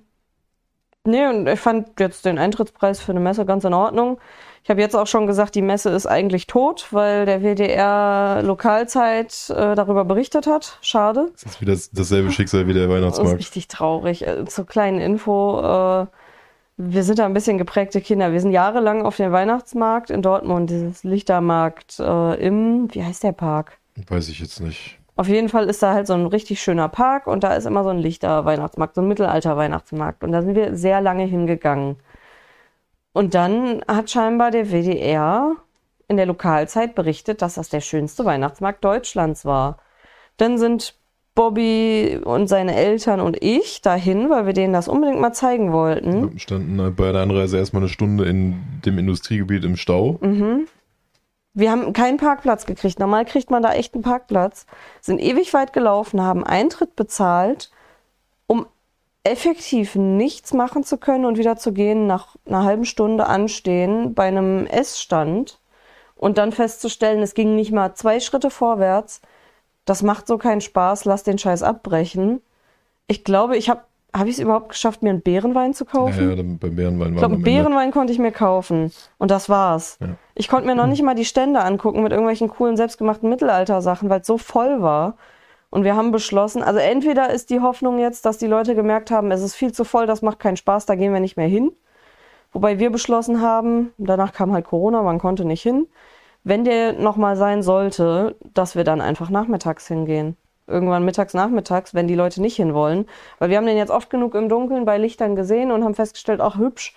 [1.05, 4.19] nee, und ich fand jetzt den Eintrittspreis für eine Messe ganz in Ordnung.
[4.63, 9.49] Ich habe jetzt auch schon gesagt, die Messe ist eigentlich tot, weil der WDR Lokalzeit
[9.51, 10.79] äh, darüber berichtet hat.
[10.83, 11.29] Schade.
[11.33, 13.39] Das ist wieder das- dasselbe Schicksal wie der Das ist Weihnachtsmarkt.
[13.39, 14.27] richtig traurig.
[14.27, 16.07] Äh, Zur kleinen Info, äh,
[16.83, 18.33] wir sind da ein bisschen geprägte Kinder.
[18.33, 23.33] Wir sind jahrelang auf dem Weihnachtsmarkt in Dortmund, dieses Lichtermarkt äh, im, wie heißt der
[23.33, 23.79] Park?
[24.09, 24.99] Weiß ich jetzt nicht.
[25.17, 27.85] Auf jeden Fall ist da halt so ein richtig schöner Park und da ist immer
[27.85, 30.25] so ein Lichter-Weihnachtsmarkt, so ein Mittelalter-Weihnachtsmarkt.
[30.25, 31.97] Und da sind wir sehr lange hingegangen.
[33.13, 35.57] Und dann hat scheinbar der WDR
[36.09, 39.79] in der Lokalzeit berichtet, dass das der schönste Weihnachtsmarkt Deutschlands war.
[40.39, 40.95] Dann sind
[41.41, 46.33] Bobby und seine Eltern und ich dahin, weil wir denen das unbedingt mal zeigen wollten.
[46.33, 50.19] Wir standen halt bei der Anreise erstmal eine Stunde in dem Industriegebiet im Stau.
[50.21, 50.67] Mhm.
[51.55, 52.99] Wir haben keinen Parkplatz gekriegt.
[52.99, 54.67] Normal kriegt man da echt einen Parkplatz.
[55.01, 57.71] Sind ewig weit gelaufen, haben Eintritt bezahlt,
[58.47, 58.67] um
[59.25, 64.29] effektiv nichts machen zu können und wieder zu gehen, nach einer halben Stunde anstehen bei
[64.29, 65.59] einem Essstand
[66.17, 69.23] und dann festzustellen, es ging nicht mal zwei Schritte vorwärts.
[69.85, 72.41] Das macht so keinen Spaß, lass den Scheiß abbrechen.
[73.07, 73.83] Ich glaube, ich habe
[74.15, 76.21] habe ich es überhaupt geschafft, mir einen Bärenwein zu kaufen?
[76.21, 77.45] Ja, ja, dann beim Bärenwein Ich waren glaube, einen.
[77.45, 78.93] Bärenwein konnte ich mir kaufen.
[79.19, 79.99] Und das war's.
[80.01, 80.17] Ja.
[80.35, 84.23] Ich konnte mir noch nicht mal die Stände angucken mit irgendwelchen coolen, selbstgemachten Mittelalter-Sachen, weil
[84.23, 85.17] es so voll war.
[85.71, 89.31] Und wir haben beschlossen, also entweder ist die Hoffnung jetzt, dass die Leute gemerkt haben,
[89.31, 91.71] es ist viel zu voll, das macht keinen Spaß, da gehen wir nicht mehr hin.
[92.53, 95.87] Wobei wir beschlossen haben, danach kam halt Corona, man konnte nicht hin.
[96.45, 100.37] Wenn der nochmal sein sollte, dass wir dann einfach nachmittags hingehen.
[100.67, 103.07] Irgendwann mittags, nachmittags, wenn die Leute nicht hinwollen.
[103.39, 106.41] Weil wir haben den jetzt oft genug im Dunkeln bei Lichtern gesehen und haben festgestellt,
[106.41, 106.95] ach hübsch.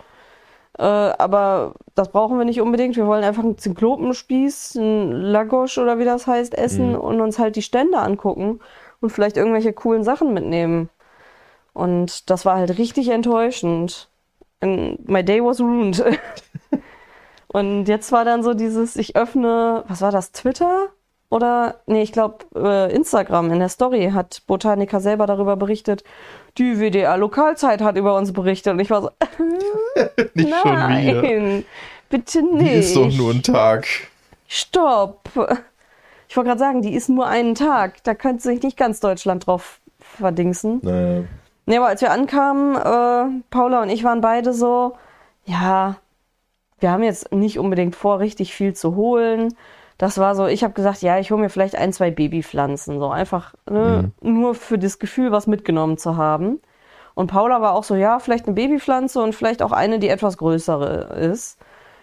[0.77, 2.95] Äh, aber das brauchen wir nicht unbedingt.
[2.95, 6.95] Wir wollen einfach einen Zyklopenspieß, einen Lagosch oder wie das heißt, essen Mhm.
[6.99, 8.59] und uns halt die Stände angucken
[9.01, 10.89] und vielleicht irgendwelche coolen Sachen mitnehmen.
[11.73, 14.09] Und das war halt richtig enttäuschend.
[14.61, 16.03] And my day was ruined.
[17.53, 20.87] und jetzt war dann so dieses, ich öffne, was war das, Twitter?
[21.29, 26.03] Oder, nee, ich glaube, äh, Instagram in der Story hat Botanica selber darüber berichtet.
[26.59, 28.73] Die WDR Lokalzeit hat über uns berichtet.
[28.73, 29.09] Und ich war so,
[30.35, 31.21] Nicht schon wieder.
[31.21, 31.65] nein,
[32.09, 32.73] bitte Die nicht.
[32.73, 33.87] ist doch nur ein Tag.
[34.47, 35.27] Stopp.
[36.29, 38.03] Ich wollte gerade sagen, die ist nur einen Tag.
[38.03, 40.81] Da könnte sich nicht ganz Deutschland drauf verdingsen.
[40.83, 41.23] Naja.
[41.65, 44.93] Nee, aber als wir ankamen, äh, Paula und ich waren beide so,
[45.45, 45.95] ja,
[46.83, 49.55] wir haben jetzt nicht unbedingt vor, richtig viel zu holen.
[49.97, 53.09] Das war so, ich habe gesagt, ja, ich hole mir vielleicht ein, zwei Babypflanzen, so
[53.09, 56.59] einfach ne, nur für das Gefühl, was mitgenommen zu haben.
[57.15, 60.37] Und Paula war auch so, ja, vielleicht eine Babypflanze und vielleicht auch eine, die etwas
[60.37, 61.57] größere ist.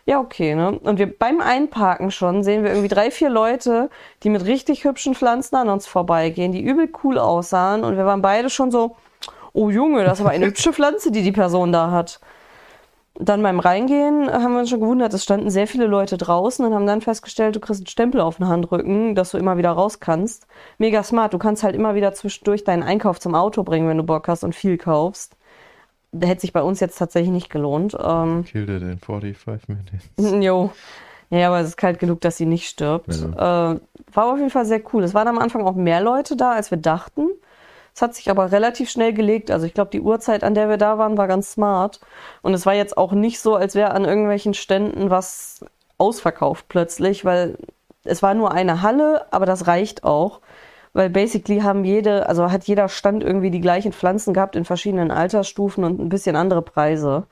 [0.06, 0.78] Ja, okay, ne?
[0.78, 3.90] Und wir beim Einparken schon sehen wir irgendwie drei, vier Leute,
[4.22, 7.84] die mit richtig hübschen Pflanzen an uns vorbeigehen, die übel cool aussahen.
[7.84, 8.96] Und wir waren beide schon so,
[9.52, 12.20] oh Junge, das ist aber eine hübsche Pflanze, die die Person da hat.
[13.22, 16.74] Dann beim Reingehen haben wir uns schon gewundert, es standen sehr viele Leute draußen und
[16.74, 20.00] haben dann festgestellt, du kriegst einen Stempel auf den Handrücken, dass du immer wieder raus
[20.00, 20.46] kannst.
[20.78, 24.04] Mega smart, du kannst halt immer wieder zwischendurch deinen Einkauf zum Auto bringen, wenn du
[24.04, 25.36] Bock hast und viel kaufst.
[26.12, 27.96] Der hätte sich bei uns jetzt tatsächlich nicht gelohnt.
[28.02, 30.42] Ähm, Killed it in 45 minutes.
[30.44, 30.70] Jo.
[31.30, 33.08] Ja, aber es ist kalt genug, dass sie nicht stirbt.
[33.08, 33.78] Äh, war
[34.16, 35.04] auf jeden Fall sehr cool.
[35.04, 37.28] Es waren am Anfang auch mehr Leute da, als wir dachten.
[37.94, 39.50] Es hat sich aber relativ schnell gelegt.
[39.50, 42.00] Also ich glaube, die Uhrzeit, an der wir da waren, war ganz smart.
[42.42, 45.64] Und es war jetzt auch nicht so, als wäre an irgendwelchen Ständen was
[45.98, 47.58] ausverkauft plötzlich, weil
[48.04, 50.40] es war nur eine Halle, aber das reicht auch.
[50.92, 55.10] Weil basically haben jede, also hat jeder Stand irgendwie die gleichen Pflanzen gehabt in verschiedenen
[55.12, 57.26] Altersstufen und ein bisschen andere Preise.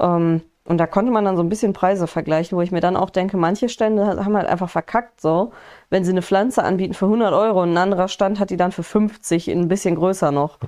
[0.00, 2.96] Ähm, und da konnte man dann so ein bisschen Preise vergleichen, wo ich mir dann
[2.96, 5.52] auch denke, manche Stände haben halt einfach verkackt so.
[5.90, 8.72] Wenn sie eine Pflanze anbieten für 100 Euro und ein anderer Stand hat die dann
[8.72, 10.58] für 50, ein bisschen größer noch.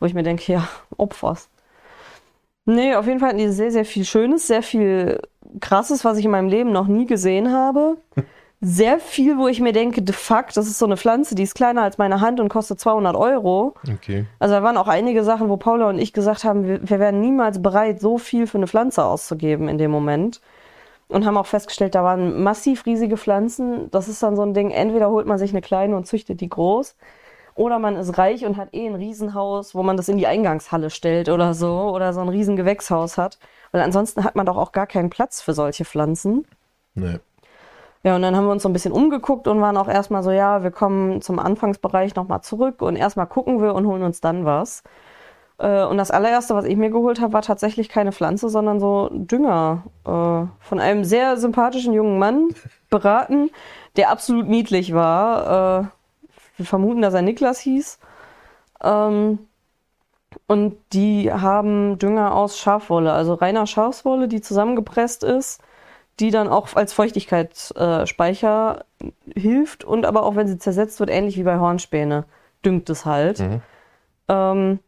[0.00, 1.48] Wo ich mir denke, ja, Opfers.
[2.64, 5.20] Nee, auf jeden Fall hatten die sehr, sehr viel Schönes, sehr viel
[5.60, 7.96] Krasses, was ich in meinem Leben noch nie gesehen habe.
[8.60, 11.54] Sehr viel, wo ich mir denke, de facto, das ist so eine Pflanze, die ist
[11.54, 13.74] kleiner als meine Hand und kostet 200 Euro.
[13.88, 14.26] Okay.
[14.40, 17.20] Also da waren auch einige Sachen, wo Paula und ich gesagt haben, wir, wir wären
[17.20, 20.40] niemals bereit, so viel für eine Pflanze auszugeben in dem Moment.
[21.06, 23.90] Und haben auch festgestellt, da waren massiv riesige Pflanzen.
[23.92, 26.48] Das ist dann so ein Ding, entweder holt man sich eine kleine und züchtet die
[26.48, 26.96] groß.
[27.54, 30.90] Oder man ist reich und hat eh ein Riesenhaus, wo man das in die Eingangshalle
[30.90, 31.90] stellt oder so.
[31.94, 33.38] Oder so ein riesen Gewächshaus hat.
[33.70, 36.44] Weil ansonsten hat man doch auch gar keinen Platz für solche Pflanzen.
[36.94, 37.18] Nee.
[38.04, 40.30] Ja, und dann haben wir uns so ein bisschen umgeguckt und waren auch erstmal so,
[40.30, 44.44] ja, wir kommen zum Anfangsbereich nochmal zurück und erstmal gucken wir und holen uns dann
[44.44, 44.82] was.
[45.58, 49.10] Äh, und das allererste, was ich mir geholt habe, war tatsächlich keine Pflanze, sondern so
[49.12, 49.82] Dünger.
[50.04, 52.48] Äh, von einem sehr sympathischen jungen Mann
[52.90, 53.50] beraten,
[53.96, 55.82] der absolut niedlich war.
[55.82, 55.88] Äh,
[56.56, 57.98] wir vermuten, dass er Niklas hieß.
[58.82, 59.40] Ähm,
[60.46, 65.60] und die haben Dünger aus Schafwolle, also reiner Schafswolle, die zusammengepresst ist,
[66.20, 68.84] die dann auch als Feuchtigkeitsspeicher
[69.34, 72.24] hilft und aber auch wenn sie zersetzt wird, ähnlich wie bei Hornspäne,
[72.64, 73.40] düngt es halt.
[73.40, 73.62] Mhm.
[74.28, 74.78] Ähm,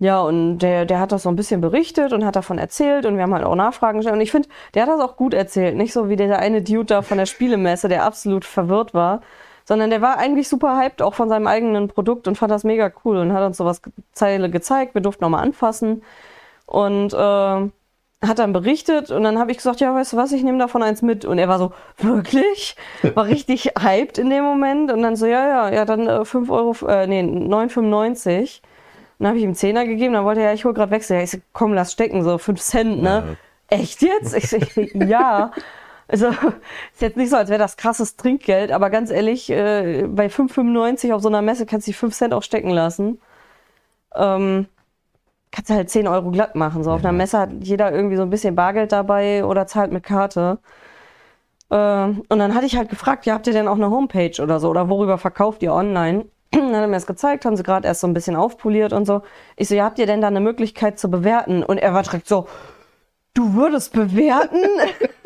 [0.00, 3.16] ja, und der, der hat das so ein bisschen berichtet und hat davon erzählt und
[3.16, 4.14] wir haben halt auch Nachfragen gestellt.
[4.14, 5.76] Und ich finde, der hat das auch gut erzählt.
[5.76, 9.22] Nicht so wie der eine Dude da von der Spielemesse, der absolut verwirrt war,
[9.64, 12.92] sondern der war eigentlich super hyped auch von seinem eigenen Produkt und fand das mega
[13.04, 14.94] cool und hat uns sowas Zeile gezeigt.
[14.94, 16.02] Wir durften nochmal anfassen
[16.66, 17.70] und äh,
[18.24, 20.82] hat dann berichtet und dann habe ich gesagt, ja, weißt du was, ich nehme davon
[20.82, 21.24] eins mit.
[21.24, 22.74] Und er war so, wirklich?
[23.14, 26.50] War richtig hyped in dem Moment und dann so, ja, ja, ja, dann äh, 5
[26.50, 28.60] Euro, äh, nee, 9,95.
[29.18, 31.16] Dann habe ich ihm 10er gegeben, dann wollte er, ja, ich hol grad Wechsel.
[31.16, 33.36] Ja, ich so, komm, lass stecken, so 5 Cent, ne?
[33.68, 34.34] Echt jetzt?
[34.34, 34.58] Ich so,
[34.94, 35.52] ja.
[36.08, 40.26] Also ist jetzt nicht so, als wäre das krasses Trinkgeld, aber ganz ehrlich, äh, bei
[40.26, 43.20] 5,95 auf so einer Messe kannst du die 5 Cent auch stecken lassen.
[44.16, 44.66] Ähm,
[45.52, 46.82] kannst du halt 10 Euro glatt machen.
[46.84, 47.08] So auf Ja.
[47.08, 50.58] einer Messe hat jeder irgendwie so ein bisschen Bargeld dabei oder zahlt mit Karte.
[51.70, 54.60] Äh, und dann hatte ich halt gefragt, ja, habt ihr denn auch eine Homepage oder
[54.60, 54.68] so?
[54.70, 56.26] Oder worüber verkauft ihr online?
[56.50, 59.04] Dann hat er mir das gezeigt, haben sie gerade erst so ein bisschen aufpoliert und
[59.04, 59.20] so.
[59.56, 61.62] Ich so, ja, habt ihr denn da eine Möglichkeit zu bewerten?
[61.62, 62.46] Und er war direkt so,
[63.34, 64.62] du würdest bewerten?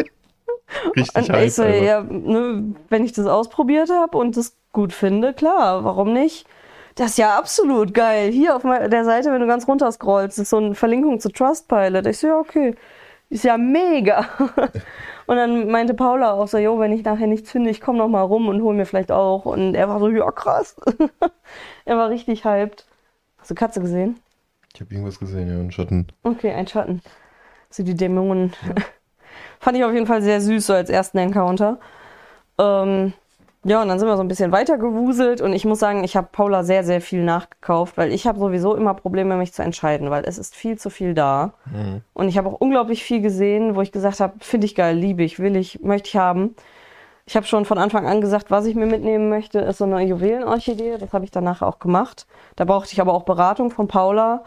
[0.96, 1.84] Richtig Und ich so, einfach.
[1.84, 6.46] ja, ne, wenn ich das ausprobiert habe und das gut finde, klar, warum nicht?
[6.94, 8.30] Das ist ja absolut geil.
[8.30, 12.06] Hier auf der Seite, wenn du ganz runter scrollst, ist so eine Verlinkung zu Trustpilot.
[12.06, 12.74] Ich so, ja, okay.
[13.30, 14.28] Ist ja mega.
[15.26, 18.08] und dann meinte Paula auch so, jo, wenn ich nachher nichts finde, ich komme noch
[18.08, 19.46] mal rum und hol mir vielleicht auch.
[19.46, 20.76] Und er war so, ja, krass.
[21.86, 22.86] er war richtig hyped.
[23.38, 24.20] Hast du Katze gesehen?
[24.74, 26.08] Ich habe irgendwas gesehen, ja, einen Schatten.
[26.22, 27.02] Okay, ein Schatten.
[27.70, 28.52] So die Dämonen.
[29.60, 31.78] Fand ich auf jeden Fall sehr süß, so als ersten Encounter.
[32.58, 33.14] Ähm,
[33.64, 36.16] ja, und dann sind wir so ein bisschen weiter gewuselt und ich muss sagen, ich
[36.16, 40.10] habe Paula sehr, sehr viel nachgekauft, weil ich habe sowieso immer Probleme, mich zu entscheiden,
[40.10, 41.54] weil es ist viel zu viel da.
[41.66, 42.02] Mhm.
[42.12, 45.22] Und ich habe auch unglaublich viel gesehen, wo ich gesagt habe, finde ich geil, liebe
[45.22, 46.56] ich, will ich, möchte ich haben.
[47.24, 50.02] Ich habe schon von Anfang an gesagt, was ich mir mitnehmen möchte, ist so eine
[50.02, 50.98] Juwelenorchidee.
[50.98, 52.26] Das habe ich danach auch gemacht.
[52.56, 54.42] Da brauchte ich aber auch Beratung von Paula,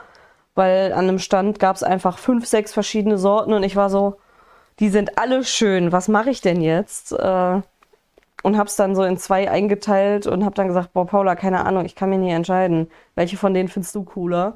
[0.55, 4.17] weil an einem Stand gab es einfach fünf, sechs verschiedene Sorten und ich war so,
[4.79, 7.13] die sind alle schön, was mache ich denn jetzt?
[7.13, 7.61] Äh,
[8.45, 11.65] und habe es dann so in zwei eingeteilt und habe dann gesagt, boah Paula, keine
[11.65, 14.55] Ahnung, ich kann mir nie entscheiden, welche von denen findest du cooler?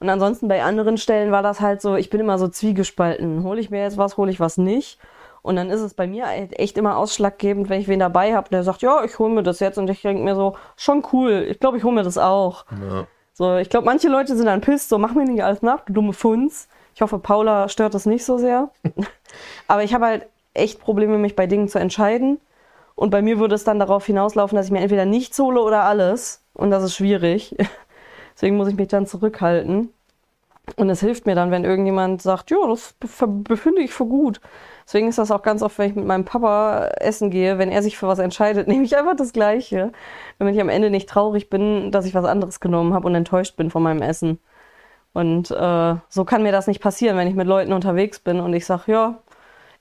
[0.00, 3.42] Und ansonsten bei anderen Stellen war das halt so, ich bin immer so zwiegespalten.
[3.42, 4.98] Hole ich mir jetzt was, hole ich was nicht?
[5.42, 8.48] Und dann ist es bei mir halt echt immer ausschlaggebend, wenn ich wen dabei habe,
[8.48, 9.76] der sagt, ja, ich hole mir das jetzt.
[9.76, 12.64] Und ich denke mir so, schon cool, ich glaube, ich hole mir das auch.
[12.70, 13.06] Ja.
[13.34, 15.92] So, ich glaube, manche Leute sind dann pisst, so, mach mir nicht alles nach, du
[15.92, 16.66] dumme Funz.
[16.94, 18.70] Ich hoffe, Paula stört das nicht so sehr.
[19.68, 22.40] Aber ich habe halt echt Probleme, mich bei Dingen zu entscheiden.
[22.98, 25.84] Und bei mir würde es dann darauf hinauslaufen, dass ich mir entweder nichts hole oder
[25.84, 26.42] alles.
[26.52, 27.54] Und das ist schwierig.
[28.34, 29.90] Deswegen muss ich mich dann zurückhalten.
[30.74, 34.40] Und es hilft mir dann, wenn irgendjemand sagt, ja, das bef- befinde ich für gut.
[34.84, 37.84] Deswegen ist das auch ganz oft, wenn ich mit meinem Papa essen gehe, wenn er
[37.84, 39.92] sich für was entscheidet, nehme ich einfach das Gleiche.
[40.40, 43.56] Damit ich am Ende nicht traurig bin, dass ich was anderes genommen habe und enttäuscht
[43.56, 44.40] bin von meinem Essen.
[45.12, 48.52] Und äh, so kann mir das nicht passieren, wenn ich mit Leuten unterwegs bin und
[48.54, 49.18] ich sage, ja,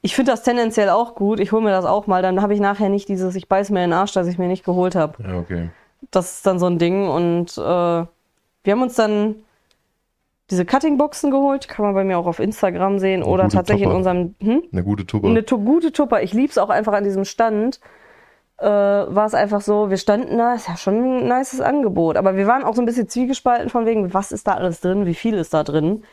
[0.01, 2.59] ich finde das tendenziell auch gut, ich hole mir das auch mal, dann habe ich
[2.59, 5.21] nachher nicht dieses, ich beiß mir in den Arsch, dass ich mir nicht geholt habe.
[5.23, 5.69] ja, okay.
[6.11, 8.07] Das ist dann so ein Ding und äh, wir
[8.71, 9.35] haben uns dann
[10.51, 13.89] diese Cuttingboxen geholt, kann man bei mir auch auf Instagram sehen Eine oder tatsächlich in
[13.89, 13.97] Topper.
[13.97, 14.63] unserem, hm?
[14.71, 15.27] Eine gute Tupper.
[15.27, 16.21] Eine tu- gute Tupper.
[16.21, 17.81] Ich lieb's auch einfach an diesem Stand.
[18.59, 22.15] Äh, war es einfach so, wir standen da, ist ja schon ein nices Angebot.
[22.15, 25.05] Aber wir waren auch so ein bisschen zwiegespalten von wegen, was ist da alles drin,
[25.05, 26.03] wie viel ist da drin.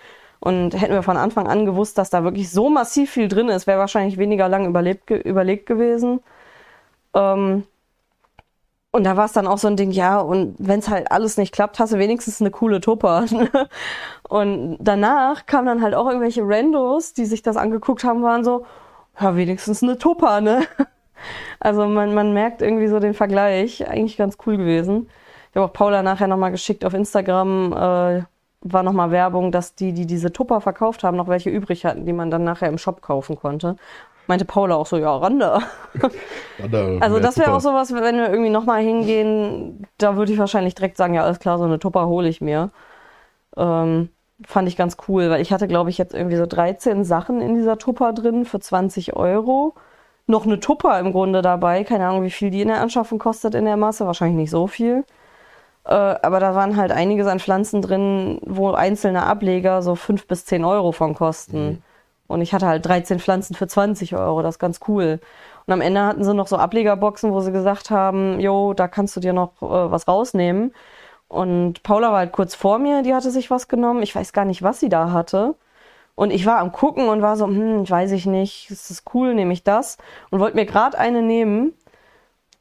[0.44, 3.66] Und hätten wir von Anfang an gewusst, dass da wirklich so massiv viel drin ist,
[3.66, 6.20] wäre wahrscheinlich weniger lang überlebt, ge überlegt gewesen.
[7.14, 7.64] Ähm,
[8.90, 11.38] und da war es dann auch so ein Ding, ja, und wenn es halt alles
[11.38, 13.24] nicht klappt, hast du wenigstens eine coole Tupper.
[14.28, 18.66] und danach kamen dann halt auch irgendwelche Randos, die sich das angeguckt haben, waren so,
[19.18, 20.64] ja, wenigstens eine Tupper, ne?
[21.58, 23.88] Also man, man merkt irgendwie so den Vergleich.
[23.88, 25.08] Eigentlich ganz cool gewesen.
[25.50, 28.22] Ich habe auch Paula nachher nochmal geschickt auf Instagram, äh,
[28.64, 32.12] war nochmal Werbung, dass die, die diese Tupper verkauft haben, noch welche übrig hatten, die
[32.12, 33.76] man dann nachher im Shop kaufen konnte.
[34.26, 35.60] Meinte Paula auch so, ja, Randa.
[37.02, 40.96] Also das wäre auch sowas, wenn wir irgendwie nochmal hingehen, da würde ich wahrscheinlich direkt
[40.96, 42.70] sagen, ja, alles klar, so eine Tupper hole ich mir.
[43.56, 44.08] Ähm,
[44.46, 47.54] fand ich ganz cool, weil ich hatte, glaube ich, jetzt irgendwie so 13 Sachen in
[47.54, 49.74] dieser Tupper drin für 20 Euro.
[50.26, 53.54] Noch eine Tupper im Grunde dabei, keine Ahnung, wie viel die in der Anschaffung kostet
[53.54, 55.04] in der Masse, wahrscheinlich nicht so viel.
[55.84, 60.44] Äh, aber da waren halt einiges an Pflanzen drin, wo einzelne Ableger so 5 bis
[60.46, 61.82] 10 Euro von kosten.
[62.26, 65.20] Und ich hatte halt 13 Pflanzen für 20 Euro, das ist ganz cool.
[65.66, 69.14] Und am Ende hatten sie noch so Ablegerboxen, wo sie gesagt haben, jo, da kannst
[69.16, 70.74] du dir noch äh, was rausnehmen.
[71.28, 74.02] Und Paula war halt kurz vor mir, die hatte sich was genommen.
[74.02, 75.54] Ich weiß gar nicht, was sie da hatte.
[76.14, 79.34] Und ich war am gucken und war so, hm, weiß ich nicht, ist das cool,
[79.34, 79.98] nehme ich das?
[80.30, 81.74] Und wollte mir gerade eine nehmen.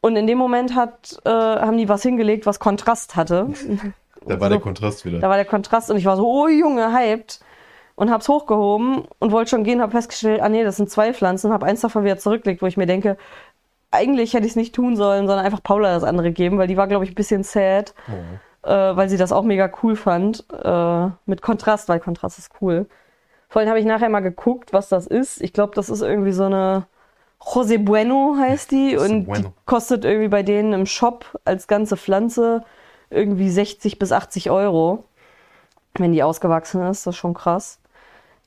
[0.04, 3.48] Und in dem Moment hat, äh, haben die was hingelegt, was Kontrast hatte.
[4.26, 4.56] Da war so.
[4.56, 5.20] der Kontrast wieder.
[5.20, 7.42] Da war der Kontrast und ich war so, oh Junge, hyped.
[7.96, 11.52] Und hab's hochgehoben und wollte schon gehen, hab festgestellt, ah nee, das sind zwei Pflanzen,
[11.52, 13.18] hab eins davon wieder zurückgelegt, wo ich mir denke,
[13.92, 16.78] eigentlich hätte ich es nicht tun sollen, sondern einfach Paula das andere geben, weil die
[16.78, 17.94] war, glaube ich, ein bisschen sad,
[18.64, 18.68] Oh.
[18.70, 20.46] äh, weil sie das auch mega cool fand.
[20.54, 22.88] Äh, mit Kontrast, weil Kontrast ist cool.
[23.50, 25.42] Vor allem habe ich nachher mal geguckt, was das ist.
[25.42, 26.86] Ich glaube, das ist irgendwie so eine
[27.46, 29.54] José Bueno heißt die José und die Bueno.
[29.66, 32.64] kostet irgendwie bei denen im Shop als ganze Pflanze
[33.10, 35.04] irgendwie 60 bis 80 Euro,
[35.96, 37.06] wenn die ausgewachsen ist.
[37.06, 37.80] Das ist schon krass.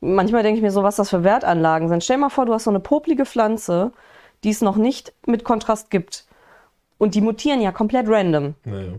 [0.00, 2.04] Manchmal denke ich mir so, was das für Wertanlagen sind.
[2.04, 3.92] Stell dir mal vor, du hast so eine poplige Pflanze,
[4.44, 6.26] die es noch nicht mit Kontrast gibt.
[6.98, 8.54] Und die mutieren ja komplett random.
[8.64, 8.92] Naja.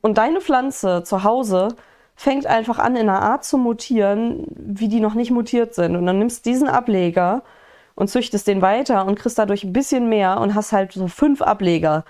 [0.00, 1.68] Und deine Pflanze zu Hause
[2.16, 5.96] fängt einfach an, in einer Art zu mutieren, wie die noch nicht mutiert sind.
[5.96, 7.42] Und dann nimmst du diesen Ableger
[7.96, 11.42] und züchtest den weiter und kriegst dadurch ein bisschen mehr und hast halt so fünf
[11.42, 12.04] Ableger.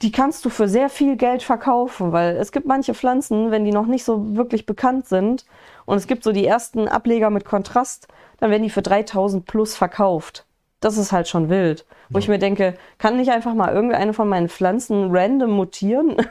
[0.00, 3.72] Die kannst du für sehr viel Geld verkaufen, weil es gibt manche Pflanzen, wenn die
[3.72, 5.44] noch nicht so wirklich bekannt sind
[5.84, 8.06] und es gibt so die ersten Ableger mit Kontrast,
[8.38, 10.46] dann werden die für 3000 plus verkauft.
[10.80, 11.84] Das ist halt schon wild.
[12.10, 16.16] Wo ich mir denke, kann nicht einfach mal irgendeine von meinen Pflanzen random mutieren?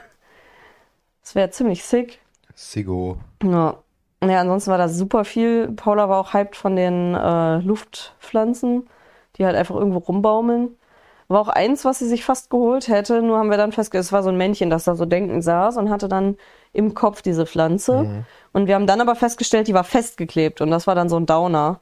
[1.21, 2.19] Das wäre ziemlich sick.
[2.55, 3.17] Sigo.
[3.43, 3.79] Ja.
[4.23, 5.69] Ja, ansonsten war da super viel.
[5.69, 8.87] Paula war auch hyped von den äh, Luftpflanzen,
[9.37, 10.75] die halt einfach irgendwo rumbaumeln.
[11.27, 14.11] War auch eins, was sie sich fast geholt hätte, nur haben wir dann festgestellt, es
[14.13, 16.37] war so ein Männchen, das da so denkend saß und hatte dann
[16.73, 18.05] im Kopf diese Pflanze.
[18.53, 21.25] Und wir haben dann aber festgestellt, die war festgeklebt und das war dann so ein
[21.25, 21.81] Downer.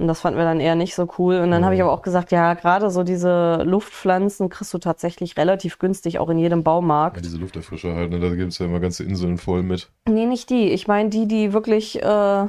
[0.00, 1.40] Und das fanden wir dann eher nicht so cool.
[1.40, 5.36] Und dann habe ich aber auch gesagt, ja, gerade so diese Luftpflanzen kriegst du tatsächlich
[5.36, 7.16] relativ günstig auch in jedem Baumarkt.
[7.16, 8.20] Ja, diese Lufterfrischer halt, ne?
[8.20, 9.90] da gibt es ja immer ganze Inseln voll mit.
[10.08, 10.70] Nee, nicht die.
[10.70, 12.46] Ich meine die, die wirklich äh,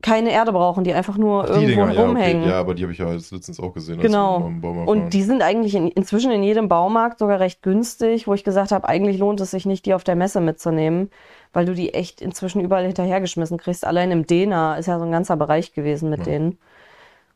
[0.00, 2.42] keine Erde brauchen, die einfach nur Die irgendwo Dinger, ja, rumhängen.
[2.42, 2.50] okay.
[2.52, 4.00] Ja, aber die habe ich ja jetzt letztens auch gesehen.
[4.00, 4.38] Genau.
[4.38, 8.28] wir am Baumarkt Und die sind eigentlich in, inzwischen in jedem Baumarkt sogar recht günstig,
[8.28, 11.10] wo ich gesagt habe, eigentlich lohnt es sich nicht, die auf der Messe mitzunehmen,
[11.52, 13.84] weil du die echt inzwischen überall hinterhergeschmissen kriegst.
[13.84, 16.24] Allein im Dena ist ja so ein ganzer Bereich gewesen mit Ja.
[16.26, 16.58] denen.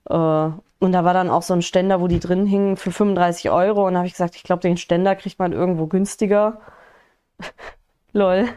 [0.09, 0.15] Äh,
[0.85, 3.87] und da war dann auch so ein Ständer, wo die drin hingen für 35 Euro.
[3.87, 6.61] Und da habe ich gesagt, ich glaube, den Ständer kriegt man irgendwo günstiger.
[8.13, 8.49] Lol.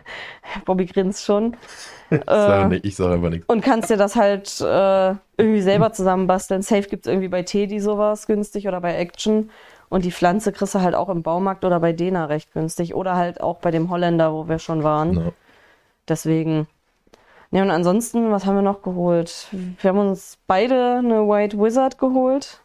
[0.65, 1.56] Bobby grinst schon.
[2.12, 3.48] Ich sage äh, nicht- ich sage einfach nichts.
[3.50, 6.62] Und kannst dir das halt äh, irgendwie selber zusammenbasteln.
[6.62, 9.50] Safe gibt's irgendwie bei Teddy sowas günstig oder bei Action.
[9.89, 12.94] Und die Pflanze kriegst du halt auch im Baumarkt oder bei Dena recht günstig.
[12.94, 15.13] Oder halt auch bei dem Holländer, wo wir schon waren.
[15.13, 15.32] Ja.
[16.08, 16.68] Deswegen.
[17.50, 19.48] Ne, und ansonsten, was haben wir noch geholt?
[19.82, 22.60] Wir haben uns beide eine White Wizard geholt.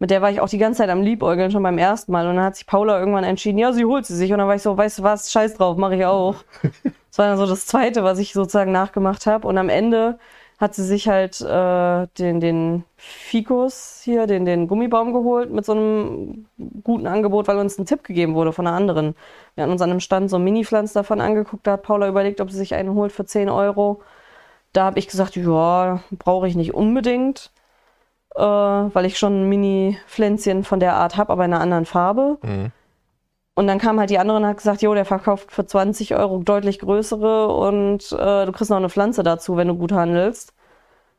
[0.00, 2.26] Mit der war ich auch die ganze Zeit am Liebäugeln, schon beim ersten Mal.
[2.26, 4.32] Und dann hat sich Paula irgendwann entschieden, ja, sie holt sie sich.
[4.32, 6.36] Und dann war ich so, weißt du was, scheiß drauf, mache ich auch.
[7.10, 9.48] Das war dann so das Zweite, was ich sozusagen nachgemacht habe.
[9.48, 10.20] Und am Ende
[10.60, 15.72] hat sie sich halt äh, den, den Ficus hier, den, den Gummibaum geholt mit so
[15.72, 16.46] einem
[16.84, 19.16] guten Angebot, weil uns ein Tipp gegeben wurde von einer anderen.
[19.54, 22.50] Wir hatten uns an einem Stand so Mini-Pflanzen davon angeguckt, da hat Paula überlegt, ob
[22.50, 24.02] sie sich einen holt für 10 Euro.
[24.74, 27.50] Da habe ich gesagt, ja, brauche ich nicht unbedingt,
[28.36, 32.38] äh, weil ich schon ein Mini-Pflänzchen von der Art habe, aber in einer anderen Farbe.
[32.42, 32.72] Mhm.
[33.54, 36.38] Und dann kam halt die andere und hat gesagt, jo, der verkauft für 20 Euro
[36.38, 40.54] deutlich größere und äh, du kriegst noch eine Pflanze dazu, wenn du gut handelst.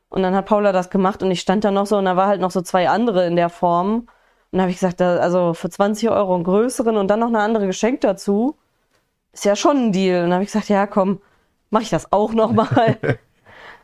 [0.10, 2.28] Und dann hat Paula das gemacht und ich stand da noch so und da war
[2.28, 4.00] halt noch so zwei andere in der Form.
[4.00, 4.08] Und
[4.52, 7.40] dann habe ich gesagt, da, also für 20 Euro einen größeren und dann noch eine
[7.40, 8.58] andere geschenkt dazu,
[9.34, 10.24] ist ja schon ein Deal.
[10.24, 11.22] Und dann habe ich gesagt, ja komm,
[11.70, 12.98] mach ich das auch nochmal.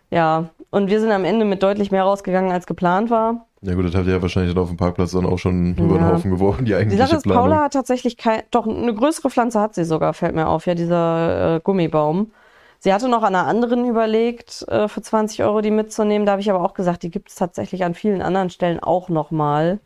[0.10, 3.46] ja, und wir sind am Ende mit deutlich mehr rausgegangen, als geplant war.
[3.62, 5.98] Ja gut, das habt ihr ja wahrscheinlich dann auf dem Parkplatz dann auch schon über
[5.98, 6.14] den Ja.
[6.14, 7.44] Haufen geworfen, die Die eigentliche Sache ist, Planung.
[7.50, 10.76] Paula hat tatsächlich kein, doch eine größere Pflanze hat sie sogar, fällt mir auf, ja,
[10.76, 12.32] dieser äh, Gummibaum.
[12.80, 16.26] Sie hatte noch an einer anderen überlegt, äh, für 20 Euro die mitzunehmen.
[16.28, 19.10] Da habe ich aber auch gesagt, die gibt es tatsächlich an vielen anderen Stellen auch
[19.10, 19.80] nochmal.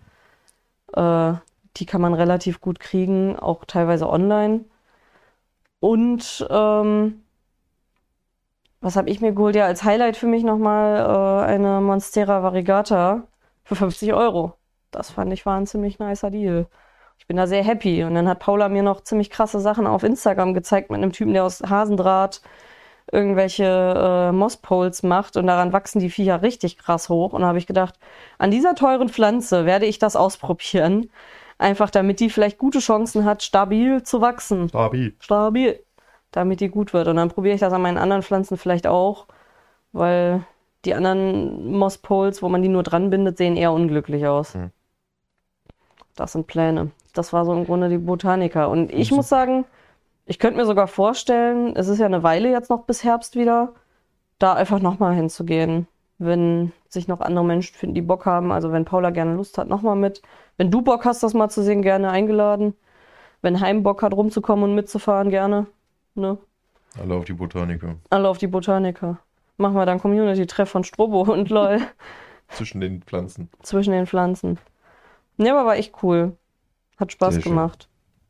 [0.94, 1.34] Äh,
[1.78, 4.66] die kann man relativ gut kriegen, auch teilweise online.
[5.80, 7.24] Und ähm,
[8.82, 9.56] was habe ich mir geholt?
[9.56, 13.24] Ja, als Highlight für mich nochmal äh, eine Monstera variegata
[13.64, 14.54] für 50 Euro.
[14.90, 16.68] Das fand ich war ein ziemlich nicer Deal.
[17.18, 18.04] Ich bin da sehr happy.
[18.04, 21.34] Und dann hat Paula mir noch ziemlich krasse Sachen auf Instagram gezeigt mit einem Typen,
[21.34, 22.42] der aus Hasendraht
[23.12, 27.34] irgendwelche äh, Mosspoles macht und daran wachsen die Viecher richtig krass hoch.
[27.34, 27.96] Und da habe ich gedacht,
[28.38, 31.10] an dieser teuren Pflanze werde ich das ausprobieren.
[31.58, 34.70] Einfach damit die vielleicht gute Chancen hat, stabil zu wachsen.
[34.70, 35.16] Stabil.
[35.20, 35.80] Stabil.
[36.32, 37.08] Damit die gut wird.
[37.08, 39.28] Und dann probiere ich das an meinen anderen Pflanzen vielleicht auch,
[39.92, 40.44] weil
[40.86, 44.54] die anderen Mosspoles, wo man die nur dran bindet, sehen eher unglücklich aus.
[44.54, 44.72] Hm.
[46.16, 46.92] Das sind Pläne.
[47.14, 48.70] Das war so im Grunde die Botaniker.
[48.70, 49.66] Und ich muss sagen,
[50.26, 53.74] ich könnte mir sogar vorstellen, es ist ja eine Weile jetzt noch bis Herbst wieder,
[54.40, 55.88] da einfach nochmal hinzugehen.
[56.18, 58.52] Wenn sich noch andere Menschen finden, die Bock haben.
[58.52, 60.22] Also wenn Paula gerne Lust hat, nochmal mit.
[60.58, 62.76] Wenn du Bock hast, das mal zu sehen, gerne eingeladen.
[63.42, 65.66] Wenn Heim Bock hat, rumzukommen und mitzufahren, gerne.
[66.16, 66.38] Ne?
[67.00, 67.96] Alle auf die Botaniker.
[68.10, 69.20] Alle auf die Botaniker.
[69.58, 71.80] Machen wir dann Community-Treff von Strobo und LOL
[72.50, 73.50] Zwischen den Pflanzen.
[73.62, 74.60] zwischen den Pflanzen.
[75.38, 76.36] Ja, aber war echt cool.
[76.98, 77.52] Hat Spaß Sehr schön.
[77.54, 77.88] gemacht.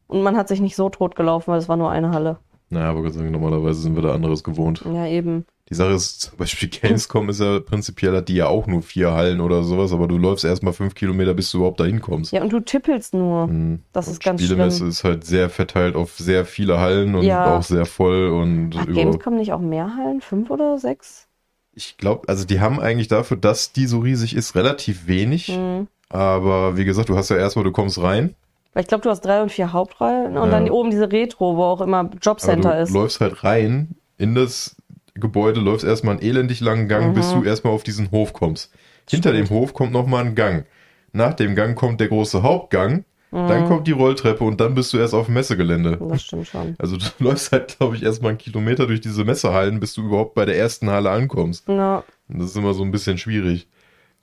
[0.07, 2.37] Und man hat sich nicht so tot gelaufen, weil es war nur eine Halle.
[2.69, 4.83] Naja, aber sei Dank, normalerweise sind wir da anderes gewohnt.
[4.85, 5.45] Ja, eben.
[5.71, 9.13] Die Sache ist, zum Beispiel Gamescom ist ja prinzipiell, hat die ja auch nur vier
[9.13, 12.33] Hallen oder sowas, aber du läufst erstmal fünf Kilometer, bis du überhaupt dahin kommst.
[12.33, 13.47] Ja, und du tippelst nur.
[13.47, 13.79] Mhm.
[13.93, 14.89] Das Und ist ganz Spielemesse schlimm.
[14.89, 17.57] ist halt sehr verteilt auf sehr viele Hallen und Ja.
[17.57, 18.93] auch sehr voll und Hat.
[18.93, 20.19] Gamescom nicht auch mehr Hallen?
[20.19, 21.27] Fünf oder sechs?
[21.73, 25.47] Ich glaube, also die haben eigentlich dafür, dass die so riesig ist, relativ wenig.
[25.57, 25.87] Mhm.
[26.09, 28.35] Aber wie gesagt, du hast ja erstmal, du kommst rein,
[28.73, 30.51] Weil ich glaube, du hast drei und vier Hauptreihen und Ja.
[30.51, 32.91] dann oben diese Retro, wo auch immer Jobcenter du ist.
[32.93, 34.75] läufst halt rein in das
[35.15, 37.41] Gebäude, läufst erstmal einen elendig langen Gang, bis Mhm.
[37.41, 38.71] du erstmal auf diesen Hof kommst.
[39.09, 39.49] Hinter Stimmt.
[39.49, 40.65] dem Hof kommt nochmal ein Gang.
[41.13, 44.97] Nach dem Gang kommt der große Hauptgang, dann kommt die Rolltreppe und dann bist du
[44.97, 45.97] erst auf dem Messegelände.
[46.09, 46.75] Das stimmt schon.
[46.79, 50.33] Also du läufst halt, glaube ich, erstmal einen Kilometer durch diese Messehallen, bis du überhaupt
[50.35, 51.67] bei der ersten Halle ankommst.
[51.67, 53.67] Ja, Und das ist immer so ein bisschen schwierig.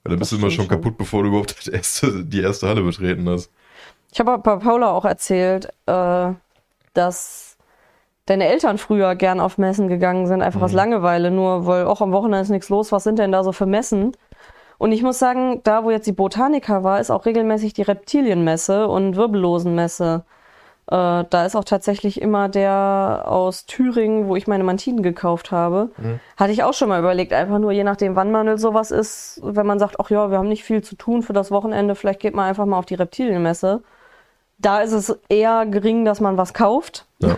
[0.03, 0.69] Weil dann Das bist du immer schon schon.
[0.69, 3.51] kaputt, bevor du überhaupt die erste, die erste Halle betreten hast.
[4.11, 6.31] Ich habe bei Paula auch erzählt, äh,
[6.93, 7.48] dass
[8.29, 12.11] deine Eltern früher gern auf Messen gegangen sind, einfach aus Langeweile, nur weil auch am
[12.11, 12.91] Wochenende ist nichts los.
[12.91, 14.11] Was sind denn da so für Messen?
[14.77, 18.87] Und ich muss sagen, da wo jetzt die Botanika war, ist auch regelmäßig die Reptilienmesse
[18.87, 20.23] und Wirbellosenmesse.
[20.87, 25.89] Äh, da ist auch tatsächlich immer der aus Thüringen, wo ich meine Mantinen gekauft habe.
[26.37, 29.65] Hatte ich auch schon mal überlegt, einfach nur je nachdem, wann man sowas ist, wenn
[29.65, 32.35] man sagt, ach ja, wir haben nicht viel zu tun für das Wochenende, vielleicht geht
[32.35, 33.81] man einfach mal auf die Reptilienmesse.
[34.59, 37.05] Da ist es eher gering, dass man was kauft.
[37.19, 37.37] Ja.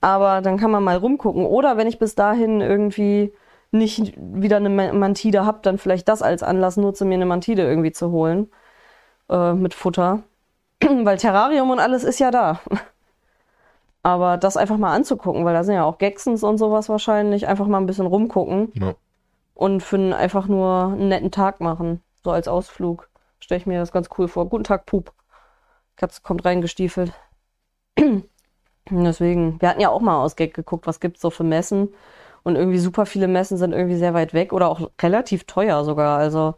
[0.00, 1.44] Aber dann kann man mal rumgucken.
[1.44, 3.32] Oder wenn ich bis dahin irgendwie
[3.70, 7.62] nicht wieder eine Ma- Mantide habe, dann vielleicht das als Anlass nutze, mir eine Mantide
[7.62, 8.50] irgendwie zu holen.
[9.28, 10.22] Äh, mit Futter.
[11.02, 12.60] weil Terrarium und alles ist ja da.
[14.02, 17.48] Aber das einfach mal anzugucken, weil da sind ja auch Gexens und sowas wahrscheinlich.
[17.48, 18.94] Einfach mal ein bisschen rumgucken Ja.
[19.54, 22.00] und für einen, einfach nur einen netten Tag machen.
[22.24, 23.08] So als Ausflug.
[23.40, 24.48] Stelle ich mir das ganz cool vor.
[24.48, 25.12] Guten Tag, Pup.
[25.96, 27.12] Katze kommt reingestiefelt.
[28.90, 31.88] Deswegen, wir hatten ja auch mal aus Gag geguckt, was gibt's so für Messen.
[32.44, 36.18] Und irgendwie super viele Messen sind irgendwie sehr weit weg oder auch relativ teuer sogar.
[36.18, 36.54] Also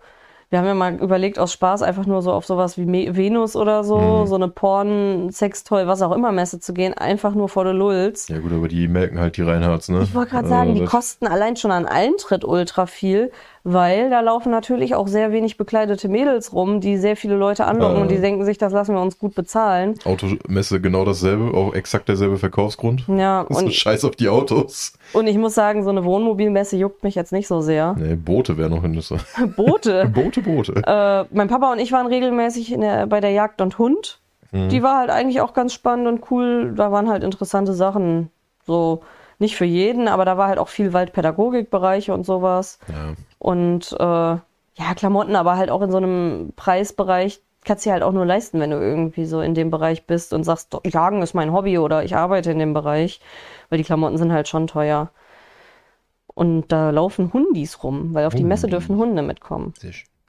[0.51, 3.55] wir haben ja mal überlegt, aus Spaß einfach nur so auf sowas wie Me Venus
[3.57, 4.27] oder so, Mhm.
[4.27, 8.29] so eine Porn, Sextoy, was auch immer Messe zu gehen, einfach nur vor der Lulz.
[8.29, 10.01] Ja gut, aber die melken halt die Reinhards, ne?
[10.03, 13.31] Ich wollte gerade Also sagen, die das- kosten allein schon an Eintritt ultra viel,
[13.63, 17.97] weil da laufen natürlich auch sehr wenig bekleidete Mädels rum, die sehr viele Leute anlocken
[17.97, 18.03] Ja.
[18.03, 19.95] und die denken sich, das lassen wir uns gut bezahlen.
[20.05, 23.05] Automesse genau dasselbe, auch exakt derselbe Verkaufsgrund.
[23.09, 24.95] Ja, Das ist und, Scheiß auf die Autos.
[25.13, 27.95] und ich muss sagen, so eine Wohnmobilmesse juckt mich jetzt nicht so sehr.
[27.99, 29.17] Nee, Boote wären noch Hindernisse.
[29.57, 30.07] Boote.
[30.15, 30.75] Boote, Boote.
[30.87, 34.21] äh, mein Papa und ich waren regelmäßig der, bei der Jagd und Hund.
[34.53, 34.69] Mhm.
[34.71, 36.73] Die war halt eigentlich auch ganz spannend und cool.
[36.77, 38.31] Da waren halt interessante Sachen.
[38.67, 39.03] So,
[39.39, 42.79] nicht für jeden, aber da war halt auch viel Waldpädagogikbereiche und sowas.
[42.89, 43.15] Ja.
[43.41, 48.03] Und äh, ja, Klamotten, aber halt auch in so einem Preisbereich kannst du dir halt
[48.03, 51.23] auch nur leisten, wenn du irgendwie so in dem Bereich bist und sagst, "Doch, Jagen
[51.23, 53.21] ist mein Hobby oder ich arbeite in dem Bereich,
[53.69, 55.11] weil die Klamotten sind halt schon teuer.
[56.35, 59.75] Und da laufen Hundis rum, weil auf die Messe dürfen Hunde mitkommen.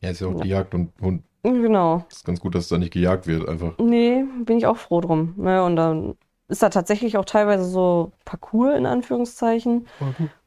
[0.01, 1.24] Ja, ist ja auch die Jagd und Hund.
[1.43, 2.05] Genau.
[2.09, 3.78] Ist ganz gut, dass da nicht gejagt wird, einfach.
[3.78, 5.34] Nee, bin ich auch froh drum.
[5.38, 6.16] Ne, und dann
[6.52, 9.88] ist da tatsächlich auch teilweise so Parcours in Anführungszeichen,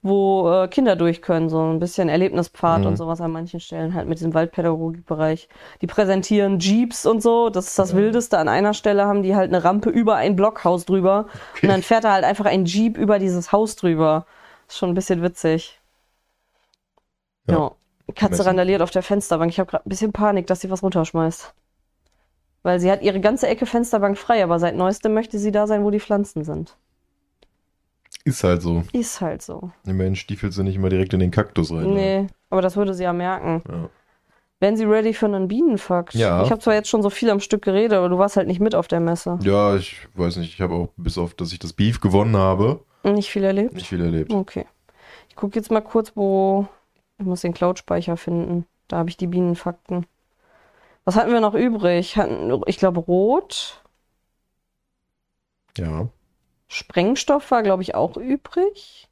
[0.02, 2.86] wo äh, Kinder durch können, so ein bisschen Erlebnispfad Mhm.
[2.86, 5.48] und sowas an manchen Stellen, halt mit diesem Waldpädagogikbereich.
[5.80, 7.96] Die präsentieren Jeeps und so, das ist das Ja.
[7.96, 8.38] Wildeste.
[8.38, 11.26] An einer Stelle haben die halt eine Rampe über ein Blockhaus drüber
[11.62, 14.26] und dann fährt da halt einfach ein Jeep über dieses Haus drüber.
[14.68, 15.80] Ist schon ein bisschen witzig.
[17.48, 17.54] Ja.
[17.58, 17.70] Ja.
[18.14, 19.50] Katze randaliert auf der Fensterbank.
[19.50, 21.54] Ich habe gerade ein bisschen Panik, dass sie was runterschmeißt.
[22.64, 25.84] Weil sie hat ihre ganze Ecke Fensterbank frei, aber seit neuestem möchte sie da sein,
[25.84, 26.76] wo die Pflanzen sind.
[28.24, 28.82] Ist halt so.
[28.92, 29.70] Ist halt so.
[29.86, 31.82] Immerhin stiefelt sie nicht immer direkt in den Kaktus rein.
[31.90, 31.94] ne?
[31.94, 33.62] Nee, aber das würde sie ja merken.
[33.68, 33.90] Ja.
[34.60, 36.14] Wären Sie ready für einen Bienenfakt?
[36.14, 36.42] Ja.
[36.42, 38.60] Ich habe zwar jetzt schon so viel am Stück geredet, aber du warst halt nicht
[38.60, 39.38] mit auf der Messe.
[39.42, 42.80] Ja, ich weiß nicht, ich habe auch bis auf, dass ich das Beef gewonnen habe,
[43.02, 43.74] Nicht viel erlebt?
[43.74, 44.32] nicht viel erlebt.
[44.32, 44.64] Okay.
[45.28, 46.66] Ich gucke jetzt mal kurz, wo.
[47.18, 48.64] Ich muss den Cloud-Speicher finden.
[48.88, 50.06] Da habe ich die Bienenfakten.
[51.04, 52.16] Was hatten wir noch übrig?
[52.66, 53.82] Ich glaube, Rot.
[55.76, 56.08] Ja.
[56.68, 59.08] Sprengstoff war, glaube ich, auch übrig.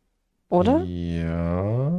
[0.48, 0.82] Oder?
[0.84, 1.90] Ja.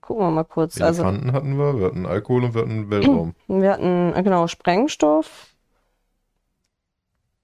[0.00, 0.80] Gucken wir mal kurz.
[0.80, 3.34] Also, Elefanten hatten wir, wir hatten Alkohol und wir hatten Weltraum.
[3.48, 5.54] wir hatten, äh, genau, Sprengstoff.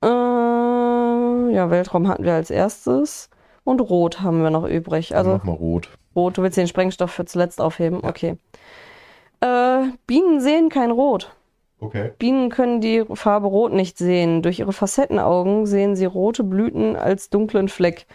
[0.03, 3.31] Äh, ja, Weltraum hatten wir als erstes.
[3.65, 5.15] Und Rot haben wir noch übrig.
[5.15, 5.89] Also, Mach mal rot.
[6.15, 8.01] Rot, du willst den Sprengstoff für zuletzt aufheben?
[8.03, 8.37] Okay.
[9.43, 11.35] Äh, Bienen sehen kein Rot.
[11.81, 12.13] Okay.
[12.19, 14.41] Bienen können die Farbe Rot nicht sehen.
[14.43, 18.07] Durch ihre Facettenaugen sehen sie rote Blüten als dunklen Fleck.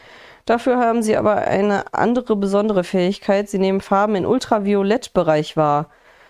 [0.46, 3.50] Dafür haben sie aber eine andere besondere Fähigkeit.
[3.50, 5.90] Sie nehmen Farben im Ultraviolettbereich wahr.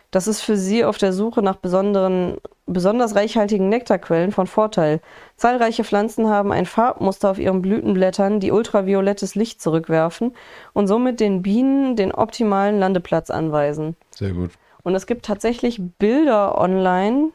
[0.09, 5.01] Das ist für sie auf der Suche nach besonderen, besonders reichhaltigen Nektarquellen von Vorteil.
[5.35, 10.33] Zahlreiche Pflanzen haben ein Farbmuster auf ihren Blütenblättern, die ultraviolettes Licht zurückwerfen
[10.73, 13.95] und somit den Bienen den optimalen Landeplatz anweisen.
[14.09, 14.51] Sehr gut.
[14.87, 17.31] Und es gibt tatsächlich Bilder online.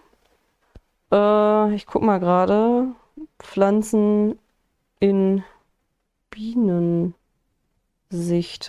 [1.13, 2.87] Äh, ich guck mal gerade.
[3.39, 4.39] Pflanzen
[5.01, 5.45] in
[6.31, 7.13] Bienensicht,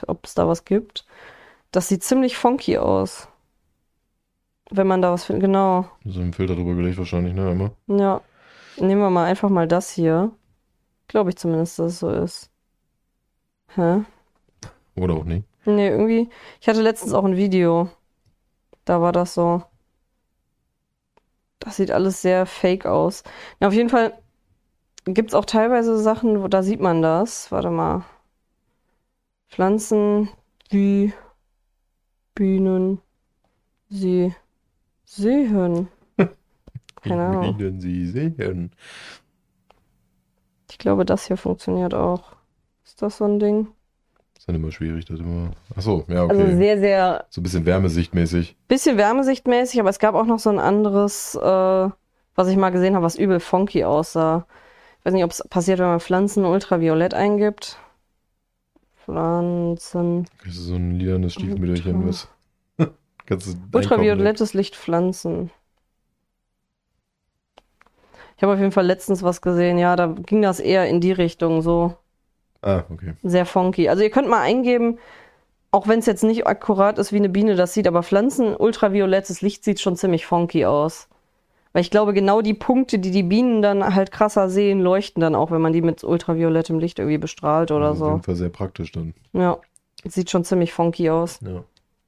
[0.07, 1.05] ob es da was gibt.
[1.71, 3.29] Das sieht ziemlich funky aus.
[4.69, 5.43] Wenn man da was findet.
[5.43, 5.85] Genau.
[6.03, 7.51] So ein Filter drüber gelegt wahrscheinlich, ne?
[7.51, 7.71] Immer.
[7.87, 8.19] Ja.
[8.75, 10.29] Nehmen wir mal einfach mal das hier.
[11.07, 12.51] Glaube ich zumindest, dass es so ist.
[13.75, 14.03] Hä?
[14.97, 15.45] Oder auch nicht.
[15.63, 16.29] Nee, irgendwie.
[16.59, 17.89] Ich hatte letztens auch ein Video.
[18.85, 19.63] Da war das so.
[21.59, 23.23] Das sieht alles sehr fake aus.
[23.59, 24.13] Ja, auf jeden Fall
[25.05, 27.51] gibt es auch teilweise Sachen, wo da sieht man das.
[27.51, 28.03] Warte mal.
[29.49, 30.29] Pflanzen,
[30.71, 31.13] die
[32.35, 32.99] Bienen,
[33.89, 34.33] sie
[35.05, 35.87] sehen.
[37.01, 37.57] Keine Ahnung.
[37.57, 38.71] Bienen Sie sehen.
[40.71, 42.35] Ich glaube, das hier funktioniert auch.
[42.83, 43.67] Ist das so ein Ding?
[44.43, 45.51] Ist dann immer schwierig, das immer.
[45.73, 46.33] Achso, ja, okay.
[46.33, 48.57] Also sehr, sehr so ein bisschen wärmesichtmäßig.
[48.67, 52.93] bisschen wärmesichtmäßig, aber es gab auch noch so ein anderes, äh, was ich mal gesehen
[52.93, 54.45] habe, was übel funky aussah.
[54.99, 57.77] Ich weiß nicht, ob es passiert, wenn man Pflanzen ultraviolett eingibt.
[59.05, 60.27] Pflanzen.
[60.39, 62.27] Kriegst du so ein lilanes Stiefmütterchen, was?
[63.71, 65.51] Ultraviolettes Licht Pflanzen.
[68.35, 71.13] Ich habe auf jeden Fall letztens was gesehen, ja, da ging das eher in die
[71.13, 71.95] Richtung, so?
[72.63, 73.13] Ah, okay.
[73.23, 73.89] sehr funky.
[73.89, 74.97] Also ihr könnt mal eingeben,
[75.71, 79.41] auch wenn es jetzt nicht akkurat ist, wie eine Biene das sieht, aber Pflanzen ultraviolettes
[79.41, 81.07] Licht sieht schon ziemlich funky aus.
[81.73, 85.33] Weil ich glaube, genau die Punkte, die die Bienen dann halt krasser sehen, leuchten dann
[85.33, 88.09] auch, wenn man die mit ultraviolettem Licht irgendwie bestrahlt oder Auf so.
[88.09, 89.15] jeden Fall sehr praktisch dann.
[89.33, 89.57] Ja,
[90.05, 91.39] sieht schon ziemlich funky aus.
[91.41, 91.63] Ja.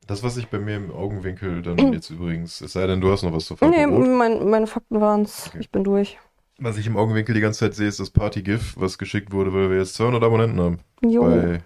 [0.06, 3.24] Das, was ich bei mir im Augenwinkel dann jetzt übrigens, es sei denn, du hast
[3.24, 5.48] noch was zu Farbe Nee, mein, meine Fakten waren's.
[5.48, 5.58] Okay.
[5.62, 6.20] Ich bin durch.
[6.58, 9.70] Was ich im Augenwinkel die ganze Zeit sehe, ist das Party-GIF, was geschickt wurde, weil
[9.70, 11.62] wir jetzt 200 Abonnenten haben Jo, bei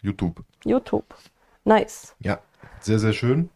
[0.00, 0.42] YouTube.
[0.64, 1.14] YouTube.
[1.64, 2.14] Nice.
[2.20, 2.40] Ja,
[2.80, 3.50] sehr, sehr schön.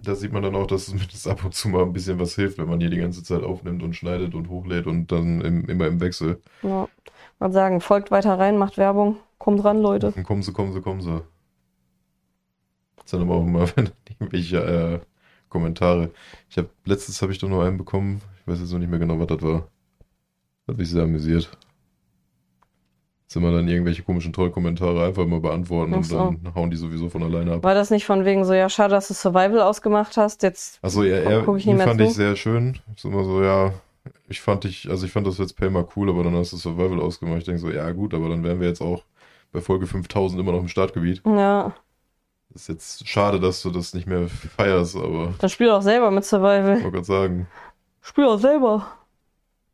[0.00, 2.56] Da sieht man dann auch, dass es ab und zu mal ein bisschen was hilft,
[2.58, 5.86] wenn man hier die ganze Zeit aufnimmt und schneidet und hochlädt und dann im, immer
[5.86, 6.40] im Wechsel.
[6.62, 6.88] Ja.
[7.38, 9.18] Mal sagen, folgt weiter rein, macht Werbung.
[9.38, 10.12] Kommt ran, Leute.
[10.12, 11.22] Dann kommen sie, kommen sie, kommen sie.
[12.96, 13.66] Das sind aber auch immer
[14.08, 15.00] irgendwelche äh,
[15.50, 16.10] Kommentare.
[16.48, 18.22] Ich habe letztens habe ich doch noch einen bekommen.
[18.40, 19.68] Ich weiß jetzt noch nicht mehr genau, was das war.
[20.66, 21.50] Das hat mich sehr amüsiert.
[23.26, 27.22] Sind wir dann irgendwelche komischen Trollkommentare einfach mal beantworten und dann hauen die sowieso von
[27.22, 27.62] alleine ab.
[27.64, 30.42] War das nicht von wegen so, ja, schade, dass du Survival ausgemacht hast?
[30.42, 32.06] Jetzt Achso, ja, er, Guck ich nicht mehr fand zu.
[32.06, 32.78] ich sehr schön.
[32.94, 33.72] Ist immer so, ja,
[34.28, 37.00] ich fand dich, also ich fand das Play mal cool, aber dann hast du Survival
[37.00, 37.38] ausgemacht.
[37.38, 39.02] Ich denke so, ja gut, aber dann wären wir jetzt auch
[39.50, 41.22] bei Folge 5000 immer noch im Startgebiet.
[41.24, 41.74] Ja,
[42.54, 46.24] Ist jetzt schade, dass du das nicht mehr feierst, aber dann spiel doch selber mit
[46.26, 46.76] Survival.
[46.76, 47.46] ich wollte gerade sagen.
[48.02, 48.86] Spiel doch selber.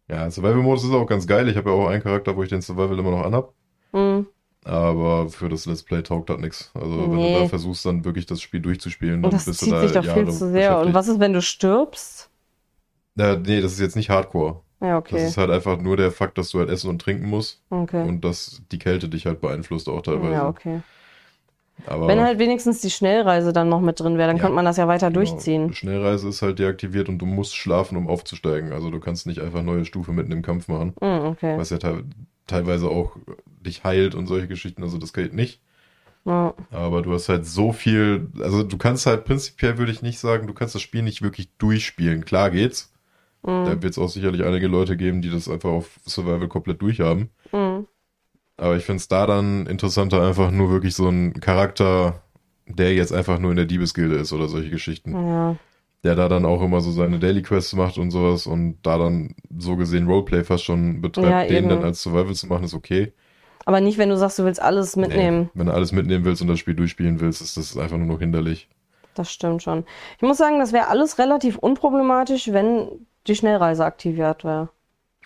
[0.08, 1.48] Ja, Survival-Modus ist auch ganz geil.
[1.48, 3.52] Ich habe ja auch einen Charakter, wo ich den Survival immer noch anhab.
[3.92, 4.26] Hm.
[4.64, 6.70] Aber für das Let's Play taugt das nichts.
[6.74, 7.32] Also wenn Nee.
[7.34, 9.92] du da versuchst, dann wirklich das Spiel durchzuspielen, dann das bist du zieht da sich
[9.92, 10.78] doch Jahre viel zu sehr.
[10.80, 12.30] Und was ist, wenn du stirbst?
[13.16, 14.60] Ja, nee, das ist jetzt nicht Hardcore.
[14.80, 15.26] Ja, Das okay.
[15.26, 18.06] ist halt einfach nur der Fakt, dass du halt essen und trinken musst Okay.
[18.06, 20.32] und dass die Kälte dich halt beeinflusst auch teilweise.
[20.34, 20.80] Ja, okay.
[21.86, 24.64] Aber Wenn halt wenigstens die Schnellreise dann noch mit drin wäre, dann Ja, könnte man
[24.64, 25.72] das ja weiter genau, durchziehen.
[25.72, 28.72] Schnellreise ist halt deaktiviert und du musst schlafen, um aufzusteigen.
[28.72, 31.56] Also du kannst nicht einfach neue Stufe mitten im Kampf machen, Hm, okay.
[31.58, 32.04] was ja te
[32.46, 33.16] teilweise auch
[33.60, 34.82] dich heilt und solche Geschichten.
[34.82, 35.60] Also das geht nicht.
[36.24, 36.54] Ja.
[36.70, 40.46] Aber du hast halt so viel, also du kannst halt prinzipiell würde ich nicht sagen,
[40.46, 42.24] du kannst das Spiel nicht wirklich durchspielen.
[42.24, 42.92] Klar geht's.
[43.44, 46.82] Hm, Da wird es auch sicherlich einige Leute geben, die das einfach auf Survival komplett
[46.82, 47.30] durchhaben.
[47.50, 47.86] hm.
[48.58, 52.22] Aber ich finde es da dann interessanter, einfach nur wirklich so ein Charakter,
[52.66, 55.12] der jetzt einfach nur in der Diebesgilde ist oder solche Geschichten.
[55.12, 55.56] Ja.
[56.04, 59.34] der da dann auch immer so seine Daily Quests macht und sowas und da dann
[59.56, 63.12] so gesehen Roleplay fast schon betreibt, Ja, den dann als Survival zu machen, ist okay.
[63.64, 65.42] Aber nicht, wenn du sagst, du willst alles mitnehmen.
[65.42, 68.06] Nee, wenn du alles mitnehmen willst und das Spiel durchspielen willst, ist das einfach nur
[68.06, 68.68] noch hinderlich.
[69.14, 69.84] Das stimmt schon.
[70.16, 72.88] Ich muss sagen, das wäre alles relativ unproblematisch, wenn
[73.26, 74.70] die Schnellreise aktiviert wäre.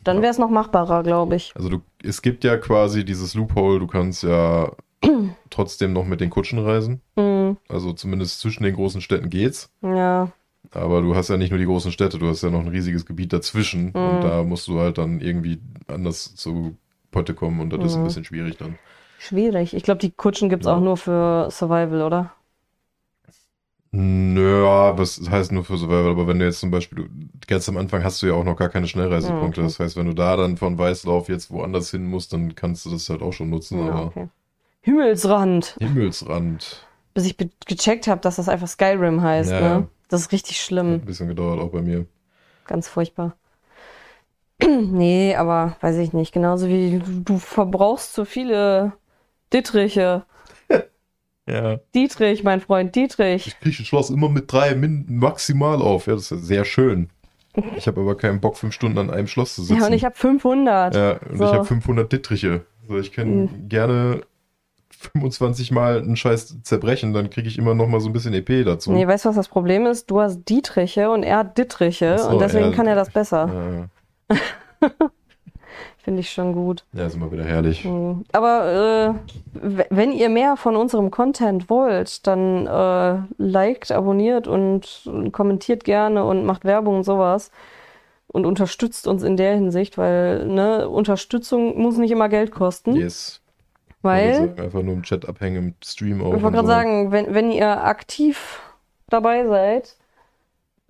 [0.04, 1.52] Dann wäre es noch machbarer, glaube ich.
[1.54, 4.72] Also du, es gibt ja quasi dieses Loophole, du kannst ja
[5.50, 7.00] trotzdem noch mit den Kutschen reisen.
[7.16, 9.70] Hm, Also zumindest zwischen den großen Städten geht's.
[9.82, 10.30] ja,
[10.70, 13.04] Aber du hast ja nicht nur die großen Städte, du hast ja noch ein riesiges
[13.06, 13.92] Gebiet dazwischen.
[13.94, 14.08] Mhm.
[14.08, 16.76] Und da musst du halt dann irgendwie anders zu
[17.10, 18.04] Potte kommen und das ist ein Mhm.
[18.04, 18.78] bisschen schwierig dann.
[19.18, 19.74] schwierig.
[19.74, 20.76] Ich glaube, die Kutschen gibt es Ja.
[20.76, 22.32] auch nur für Survival, oder?
[23.94, 27.10] Naja, das heißt nur für Survival, aber wenn du jetzt zum Beispiel,
[27.46, 29.60] ganz am Anfang hast du ja auch noch gar keine Schnellreisepunkte.
[29.60, 29.68] Okay.
[29.68, 32.90] Das heißt, wenn du da dann von Weißlauf jetzt woanders hin musst, dann kannst du
[32.90, 33.78] das halt auch schon nutzen.
[33.78, 34.28] Ja, aber okay.
[34.80, 35.76] Himmelsrand.
[35.78, 36.86] Himmelsrand.
[37.12, 37.36] Bis ich
[37.66, 39.88] gecheckt habe, dass das einfach Skyrim heißt, Ja, ne?
[40.08, 40.92] Das ist richtig Hat schlimm.
[40.94, 42.06] ein bisschen gedauert, auch bei mir.
[42.66, 43.36] Ganz furchtbar.
[44.66, 46.32] nee, aber weiß ich nicht.
[46.32, 48.92] Genauso wie du, du verbrauchst zu viele
[49.52, 50.24] Dittriche.
[51.48, 51.78] Ja.
[51.94, 53.46] Dietrich, mein Freund, Dietrich.
[53.48, 56.06] Ich kriege ein Schloss immer mit drei min maximal auf.
[56.06, 57.10] Ja, das ist ja sehr schön.
[57.76, 59.80] Ich habe aber keinen Bock, fünf Stunden an einem Schloss zu sitzen.
[59.80, 60.94] Ja, und ich habe 500.
[60.94, 61.44] Ja, und So.
[61.44, 62.64] ich habe 500 Dittriche.
[62.88, 63.68] So, ich kann Mhm.
[63.68, 64.20] gerne
[65.14, 68.64] 25 Mal einen Scheiß zerbrechen, dann kriege ich immer noch mal so ein bisschen EP
[68.64, 68.92] dazu.
[68.92, 70.10] Nee, weißt du, was das Problem ist?
[70.10, 73.88] Du hast Dietriche und er hat Dittriche so, und deswegen er- kann er das besser.
[74.30, 74.38] ja,
[76.02, 76.84] Finde ich schon gut.
[76.92, 77.84] ja, ist immer wieder herrlich.
[77.84, 78.24] Mhm.
[78.32, 79.16] Aber
[79.54, 86.24] äh, wenn ihr mehr von unserem Content wollt, dann äh, liked, abonniert und kommentiert gerne
[86.24, 87.52] und macht Werbung und sowas.
[88.26, 92.96] Und unterstützt uns in der Hinsicht, weil ne, Unterstützung muss nicht immer Geld kosten.
[92.96, 93.40] Yes.
[94.00, 96.34] Weil, einfach nur im Chat abhängen, im Stream auch.
[96.34, 96.72] ich wollte gerade so.
[96.72, 98.60] sagen, wenn, wenn ihr aktiv
[99.08, 99.96] dabei seid,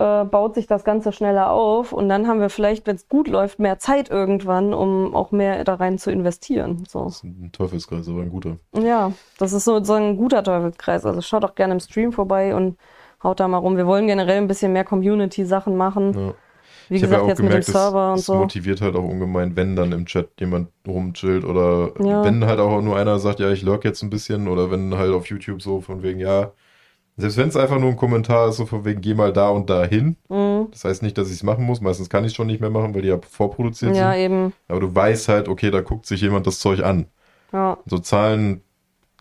[0.02, 3.28] äh, baut sich das Ganze schneller auf und dann haben wir vielleicht, wenn es gut
[3.28, 6.84] läuft, mehr Zeit irgendwann, um auch mehr da rein zu investieren.
[6.88, 7.04] So.
[7.04, 8.56] Das ist ein Teufelskreis, aber ein guter.
[8.72, 11.04] Ja, das ist so, so ein guter Teufelskreis.
[11.06, 12.76] Also schaut auch gerne im Stream vorbei und
[13.22, 13.76] haut da mal rum.
[13.76, 16.14] Wir wollen generell ein bisschen mehr Community-Sachen machen.
[16.14, 16.34] Ja.
[16.88, 18.34] Wie ich gesagt, ja auch jetzt gemerkt, mit dem Server das, und das so.
[18.34, 22.24] motiviert halt auch ungemein, wenn dann im Chat jemand rumchillt oder Ja.
[22.24, 25.12] wenn halt auch nur einer sagt, ja, ich lurk jetzt ein bisschen oder wenn halt
[25.12, 26.50] auf YouTube so von wegen, ja,
[27.16, 29.68] selbst wenn es einfach nur ein Kommentar ist, so von wegen, geh mal da und
[29.70, 30.16] da hin.
[30.28, 30.68] Mhm.
[30.70, 31.80] Das heißt nicht, dass ich es machen muss.
[31.80, 34.20] Meistens kann ich es schon nicht mehr machen, weil die ja vorproduziert Ja, sind.
[34.22, 34.52] eben.
[34.68, 37.06] Aber du weißt halt, okay, da guckt sich jemand das Zeug an.
[37.52, 37.78] Ja.
[37.86, 38.62] So Zahlen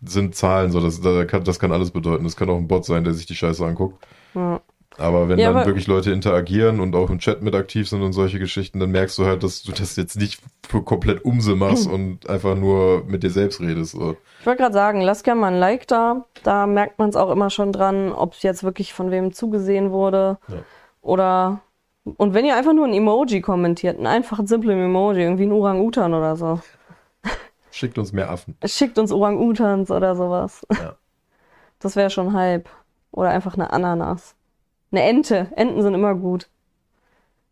[0.04, 2.24] sind Zahlen, so das, das, kann, das kann alles bedeuten.
[2.24, 4.04] Das kann auch ein Bot sein, der sich die Scheiße anguckt.
[4.34, 4.60] ja.
[4.98, 8.02] Aber wenn Ja, dann aber- wirklich Leute interagieren und auch im Chat mit aktiv sind
[8.02, 11.54] und solche Geschichten, dann merkst du halt, dass du das jetzt nicht für komplett Umse
[11.56, 13.92] machst und einfach nur mit dir selbst redest.
[13.92, 14.16] So.
[14.40, 16.24] Ich wollte gerade sagen, lasst gerne mal ein Like da.
[16.42, 19.90] Da merkt man es auch immer schon dran, ob es jetzt wirklich von wem zugesehen
[19.90, 20.38] wurde.
[20.48, 20.56] Ja.
[21.00, 21.60] Oder.
[22.04, 26.14] Und wenn ihr einfach nur ein Emoji kommentiert, ein einfaches, simples Emoji, irgendwie ein Orang-Utan
[26.14, 26.60] oder so.
[27.70, 28.56] Schickt uns mehr Affen.
[28.64, 30.66] Schickt uns Orang-Utans oder sowas.
[30.70, 30.96] Ja.
[31.78, 32.68] Das wäre schon Hype.
[33.12, 34.34] Oder einfach eine Ananas.
[34.92, 35.48] Eine Ente.
[35.56, 36.48] Enten sind immer gut.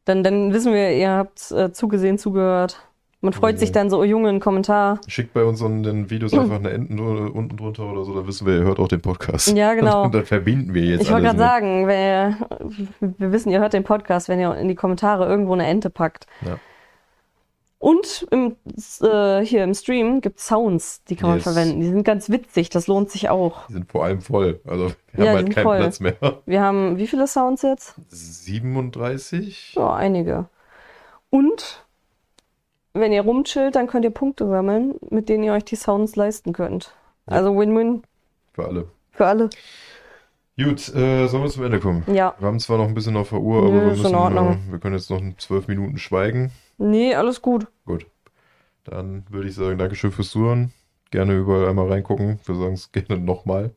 [0.05, 2.81] Dann, dann wissen wir, ihr habt äh, zugesehen, zugehört.
[3.23, 3.59] Man freut Ja.
[3.61, 4.99] sich dann so, oh Junge, ein Kommentar.
[5.07, 8.27] Schickt bei uns in den Videos einfach eine Enten dr- unten drunter oder so, da
[8.27, 9.49] wissen wir, ihr hört auch den Podcast.
[9.55, 10.05] Ja, genau.
[10.05, 12.39] Und dann verbinden wir jetzt Ich wollte gerade sagen, wer,
[13.01, 16.27] wir wissen, ihr hört den Podcast, wenn ihr in die Kommentare irgendwo eine Ente packt.
[16.47, 16.59] Ja.
[17.81, 18.57] Und im,
[19.01, 21.45] äh, hier im Stream gibt es Sounds, die kann man Yes.
[21.45, 21.81] verwenden.
[21.81, 23.67] Die sind ganz witzig, das lohnt sich auch.
[23.69, 24.61] Die sind vor allem voll.
[24.67, 25.79] Also wir Ja, haben halt keinen voll.
[25.79, 26.17] Platz mehr.
[26.45, 27.95] Wir haben wie viele Sounds jetzt?
[28.11, 29.75] 37?
[29.77, 30.45] Ja, einige.
[31.31, 31.87] Und
[32.93, 36.53] wenn ihr rumchillt, dann könnt ihr Punkte sammeln, mit denen ihr euch die Sounds leisten
[36.53, 36.95] könnt.
[37.31, 37.37] Ja.
[37.39, 38.03] Also Win-Win
[38.53, 38.89] Für alle.
[39.13, 39.51] für alle.
[40.63, 42.05] Gut, äh, sollen wir zum Ende kommen?
[42.13, 42.35] Ja.
[42.39, 44.79] Wir haben zwar noch ein bisschen auf der Uhr, Nö, aber wir müssen, äh, wir
[44.81, 46.51] können jetzt noch zwölf Minuten schweigen.
[46.81, 47.67] Nee, alles gut.
[47.85, 48.07] Gut.
[48.85, 50.73] Dann würde ich sagen, Dankeschön fürs Zuhören.
[51.11, 52.41] Gerne überall einmal reingucken.
[52.45, 53.75] Wir sagen es gerne nochmal.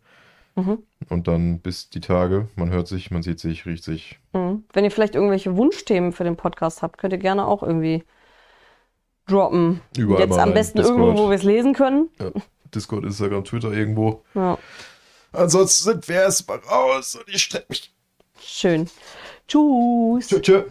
[0.56, 0.84] Mhm.
[1.10, 2.47] Und dann bis die Tage.
[2.56, 4.20] Man hört sich, man sieht sich, riecht sich.
[4.34, 4.64] Mhm.
[4.72, 8.04] Wenn ihr vielleicht irgendwelche Wunschthemen für den Podcast habt, könnt ihr gerne auch irgendwie
[9.28, 9.82] droppen.
[9.97, 10.99] Überall Jetzt mal am besten Discord.
[10.99, 12.10] irgendwo, wo wir es lesen können.
[12.20, 12.32] Ja.
[12.74, 14.24] Discord, Instagram, Twitter irgendwo.
[14.34, 14.58] Ja,
[15.32, 17.93] Ansonsten sind wir erstmal raus und ich strecke mich.
[18.39, 18.88] schön.
[19.47, 20.28] Tschüss.
[20.28, 20.64] Tschö, tschö.